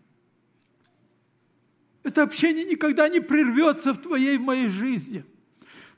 Это 2.03 2.23
общение 2.23 2.63
никогда 2.63 3.09
не 3.09 3.19
прервется 3.19 3.93
в 3.93 4.01
твоей, 4.01 4.37
в 4.37 4.41
моей 4.41 4.69
жизни. 4.69 5.25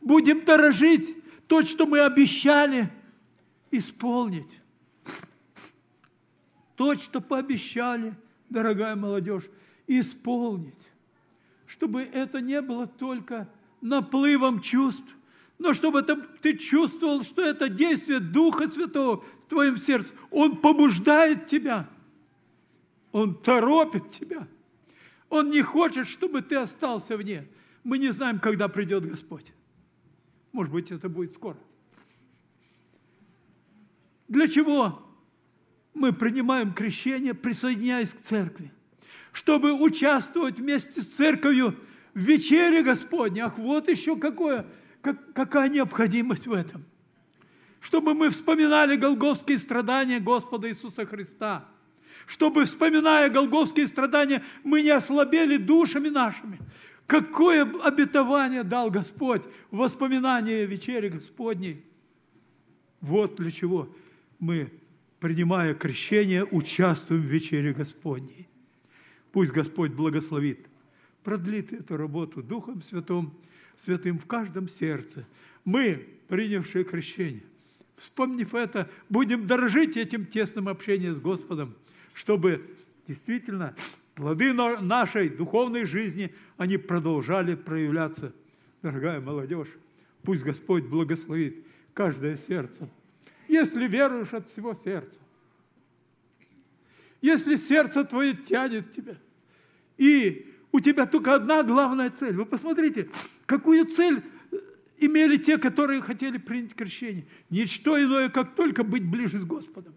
Будем 0.04 0.43
дорожить 0.43 1.16
то, 1.47 1.62
что 1.62 1.86
мы 1.86 2.01
обещали, 2.01 2.91
исполнить. 3.72 4.60
То, 6.76 6.95
что 6.95 7.22
пообещали, 7.22 8.14
дорогая 8.49 8.95
молодежь, 8.95 9.45
исполнить. 9.88 10.74
Чтобы 11.66 12.01
это 12.01 12.41
не 12.41 12.62
было 12.62 12.86
только 12.86 13.49
наплывом 13.80 14.60
чувств, 14.60 15.16
но 15.58 15.74
чтобы 15.74 15.99
это, 15.99 16.18
ты 16.41 16.58
чувствовал, 16.58 17.24
что 17.24 17.41
это 17.41 17.70
действие 17.70 18.20
Духа 18.20 18.68
Святого 18.68 19.24
в 19.41 19.45
твоем 19.45 19.78
сердце. 19.78 20.14
Он 20.32 20.58
побуждает 20.58 21.47
тебя. 21.47 21.89
Он 23.14 23.36
торопит 23.36 24.12
тебя. 24.12 24.47
Он 25.30 25.49
не 25.49 25.62
хочет, 25.62 26.08
чтобы 26.08 26.41
ты 26.41 26.56
остался 26.56 27.16
вне. 27.16 27.47
Мы 27.84 27.99
не 27.99 28.10
знаем, 28.10 28.39
когда 28.39 28.68
придет 28.68 29.06
Господь. 29.06 29.54
Может 30.54 30.72
быть, 30.72 30.91
это 30.91 31.10
будет 31.10 31.34
скоро. 31.34 31.58
Для 34.28 34.47
чего 34.47 35.04
мы 35.93 36.14
принимаем 36.14 36.74
крещение, 36.74 37.34
присоединяясь 37.34 38.14
к 38.14 38.22
церкви? 38.22 38.72
Чтобы 39.32 39.74
участвовать 39.74 40.60
вместе 40.60 41.01
с 41.01 41.08
церковью 41.08 41.76
в 42.14 42.20
вечере 42.20 42.84
Господней. 42.84 43.41
Ах, 43.41 43.58
вот 43.58 43.89
еще 43.89 44.16
какое, 44.16 44.68
как, 45.01 45.34
какая 45.34 45.70
необходимость 45.70 46.45
в 46.45 46.54
этом. 46.54 46.86
Чтобы 47.80 48.14
мы 48.14 48.30
вспоминали 48.30 48.95
голгофские 48.95 49.58
страдания 49.58 50.20
Господа 50.20 50.70
Иисуса 50.70 51.06
Христа. 51.06 51.68
Чтобы, 52.28 52.66
вспоминая 52.66 53.30
голгофские 53.30 53.88
страдания, 53.88 54.43
мы 54.64 54.82
не 54.82 54.91
ослабели 54.91 55.58
душами 55.58 56.10
нашими. 56.10 56.60
Какое 57.08 57.64
обетование 57.82 58.64
дал 58.64 58.89
Господь 58.89 59.43
в 59.72 59.78
воспоминании 59.78 60.66
вечери 60.66 61.10
Господней. 61.10 61.84
Вот 63.01 63.36
для 63.36 63.51
чего 63.51 63.89
мы, 64.39 64.72
принимая 65.20 65.74
крещение, 65.74 66.45
участвуем 66.45 67.22
в 67.22 67.26
вечере 67.26 67.74
Господней. 67.74 68.47
Пусть 69.32 69.51
Господь 69.51 69.91
благословит, 69.91 70.66
продлит 71.24 71.74
эту 71.74 71.97
работу 71.97 72.41
Духом 72.41 72.82
Святым, 72.82 73.34
Святым 73.76 74.18
в 74.18 74.26
каждом 74.26 74.70
сердце. 74.70 75.26
Мы, 75.66 76.08
принявшие 76.28 76.84
крещение, 76.84 77.43
вспомнив 77.97 78.54
это, 78.54 78.89
будем 79.10 79.47
дорожить 79.47 79.97
этим 79.97 80.26
тесным 80.26 80.70
общением 80.70 81.16
с 81.16 81.20
Господом, 81.20 81.76
чтобы 82.14 82.66
действительно 83.08 83.76
плоды 84.16 84.53
нашей 84.53 85.30
духовной 85.30 85.86
жизни, 85.86 86.34
они 86.57 86.78
продолжали 86.78 87.55
проявляться. 87.55 88.34
Дорогая 88.82 89.22
молодежь, 89.22 89.70
пусть 90.24 90.43
Господь 90.43 90.86
благословит 90.86 91.66
каждое 91.93 92.38
сердце. 92.38 92.89
Если 93.47 93.88
веруешь 93.88 94.34
от 94.34 94.47
всего 94.47 94.74
сердца, 94.74 95.18
если 97.22 97.55
сердце 97.55 98.03
твое 98.03 98.34
тянет 98.34 98.91
тебя, 98.91 99.18
и 99.97 100.53
у 100.72 100.80
тебя 100.80 101.05
только 101.05 101.36
одна 101.36 101.64
главная 101.64 102.09
цель. 102.09 102.36
Вы 102.36 102.45
посмотрите, 102.45 103.09
какую 103.45 103.86
цель 103.86 104.24
имели 104.97 105.38
те, 105.38 105.57
которые 105.57 106.01
хотели 106.01 106.38
принять 106.38 106.74
крещение. 106.74 107.26
Ничто 107.49 108.01
иное, 108.01 108.30
как 108.30 108.55
только 108.55 108.84
быть 108.84 109.09
ближе 109.09 109.39
с 109.39 109.45
Господом. 109.45 109.93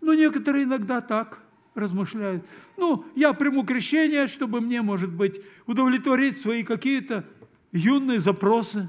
Но 0.00 0.14
некоторые 0.14 0.64
иногда 0.64 1.00
так– 1.00 1.46
размышляют. 1.74 2.44
Ну, 2.76 3.04
я 3.14 3.32
приму 3.32 3.64
крещение, 3.64 4.26
чтобы 4.26 4.60
мне, 4.60 4.82
может 4.82 5.12
быть, 5.12 5.40
удовлетворить 5.66 6.40
свои 6.40 6.64
какие-то 6.64 7.24
юные 7.72 8.18
запросы, 8.18 8.88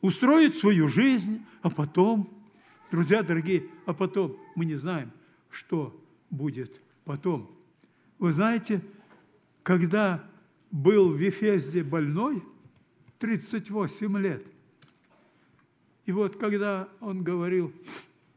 устроить 0.00 0.56
свою 0.56 0.88
жизнь, 0.88 1.44
а 1.62 1.70
потом, 1.70 2.30
друзья 2.90 3.22
дорогие, 3.22 3.66
а 3.86 3.92
потом 3.92 4.36
мы 4.54 4.64
не 4.64 4.76
знаем, 4.76 5.10
что 5.50 5.98
будет 6.30 6.80
потом. 7.04 7.50
Вы 8.18 8.32
знаете, 8.32 8.82
когда 9.62 10.24
был 10.70 11.10
в 11.10 11.16
Вифезде 11.16 11.82
больной, 11.82 12.42
38 13.18 14.18
лет, 14.18 14.46
и 16.06 16.12
вот 16.12 16.36
когда 16.36 16.88
он 17.00 17.22
говорил 17.22 17.72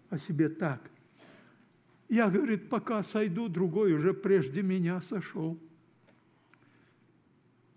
о 0.09 0.17
себе 0.17 0.49
так, 0.49 0.81
я, 2.11 2.29
говорит, 2.29 2.67
пока 2.67 3.03
сойду, 3.03 3.47
другой 3.47 3.93
уже 3.93 4.13
прежде 4.13 4.61
меня 4.61 4.99
сошел. 5.01 5.57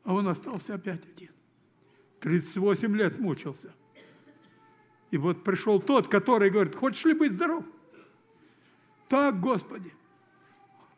А 0.03 0.13
он 0.13 0.27
остался 0.27 0.75
опять 0.75 1.07
один. 1.07 1.31
38 2.19 2.97
лет 2.97 3.21
мучился. 3.21 3.73
И 5.13 5.19
вот 5.19 5.45
пришел 5.45 5.81
тот, 5.81 6.09
который 6.09 6.51
говорит, 6.51 6.75
хочешь 6.75 7.05
ли 7.05 7.15
быть 7.15 7.35
здоров? 7.35 7.65
Так, 9.09 9.39
Господи. 9.39 9.93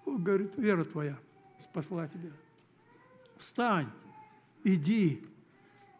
Он 0.07 0.22
говорит, 0.22 0.57
вера 0.57 0.84
твоя 0.84 1.18
спасла 1.61 2.09
тебя. 2.09 2.32
Встань, 3.37 3.91
иди, 4.64 5.22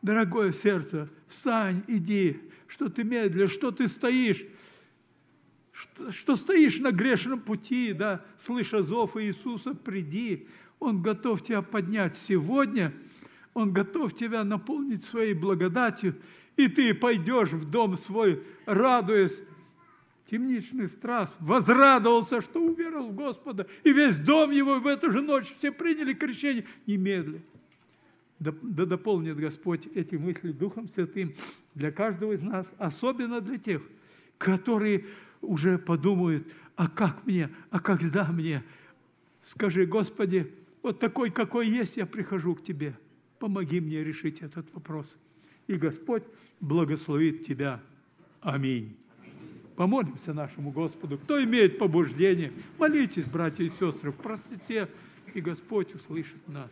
дорогое 0.01 0.53
сердце, 0.53 1.11
встань, 1.29 1.85
иди, 1.87 2.41
что 2.67 2.89
ты 2.89 3.05
медлишь, 3.05 3.53
что 3.53 3.73
ты 3.73 3.89
стоишь, 3.89 4.43
что, 5.77 6.11
что 6.11 6.37
стоишь 6.37 6.79
на 6.79 6.91
грешном 6.91 7.41
пути, 7.41 7.93
да, 7.93 8.25
слыша 8.39 8.83
зов 8.83 9.17
Иисуса, 9.17 9.75
приди. 9.75 10.49
Он 10.79 11.03
готов 11.03 11.43
тебя 11.43 11.63
поднять 11.63 12.17
сегодня, 12.17 12.93
Он 13.55 13.73
готов 13.73 14.15
тебя 14.15 14.45
наполнить 14.45 15.05
своей 15.05 15.35
благодатью, 15.35 16.17
и 16.57 16.69
ты 16.69 16.95
пойдешь 16.95 17.51
в 17.51 17.71
дом 17.71 17.97
свой, 17.97 18.43
радуясь. 18.65 19.39
Темничный 20.31 20.89
страст 20.89 21.37
возрадовался, 21.39 22.41
что 22.41 22.61
уверовал 22.61 23.11
в 23.11 23.15
Господа, 23.15 23.67
и 23.85 23.93
весь 23.93 24.17
дом 24.17 24.51
его 24.51 24.81
в 24.81 24.87
эту 24.87 25.13
же 25.13 25.23
ночь 25.23 25.47
все 25.59 25.71
приняли 25.71 26.15
крещение 26.15 26.67
немедля. 26.87 27.41
Да, 28.39 28.53
да 28.61 28.87
дополнит 28.87 29.37
Господь 29.37 29.87
эти 29.95 30.17
мысли 30.17 30.53
Духом 30.53 30.89
Святым 30.89 31.35
для 31.75 31.93
каждого 31.93 32.33
из 32.33 32.43
нас, 32.43 32.67
особенно 32.77 33.41
для 33.41 33.57
тех, 33.59 33.83
которые 34.37 35.07
уже 35.41 35.79
подумают, 35.79 36.47
а 36.77 36.89
как 36.89 37.27
мне, 37.27 37.51
а 37.71 37.81
когда 37.81 38.25
мне? 38.25 38.63
Скажи, 39.49 39.87
Господи, 39.87 40.53
вот 40.83 40.99
такой, 40.99 41.31
какой 41.31 41.69
есть, 41.69 41.97
я 41.97 42.07
прихожу 42.07 42.55
к 42.55 42.63
Тебе. 42.63 42.95
Помоги 43.39 43.81
мне 43.81 44.03
решить 44.03 44.41
этот 44.41 44.73
вопрос. 44.75 45.17
И 45.67 45.75
Господь 45.75 46.23
благословит 46.61 47.45
тебя. 47.45 47.81
Аминь. 48.41 48.97
Помолимся 49.77 50.33
нашему 50.33 50.71
Господу. 50.71 51.19
Кто 51.19 51.43
имеет 51.45 51.79
побуждение, 51.79 52.53
молитесь, 52.79 53.27
братья 53.27 53.65
и 53.65 53.69
сестры, 53.69 54.11
в 54.11 54.17
простоте, 54.17 54.89
и 55.35 55.41
Господь 55.41 55.95
услышит 55.95 56.49
нас. 56.49 56.71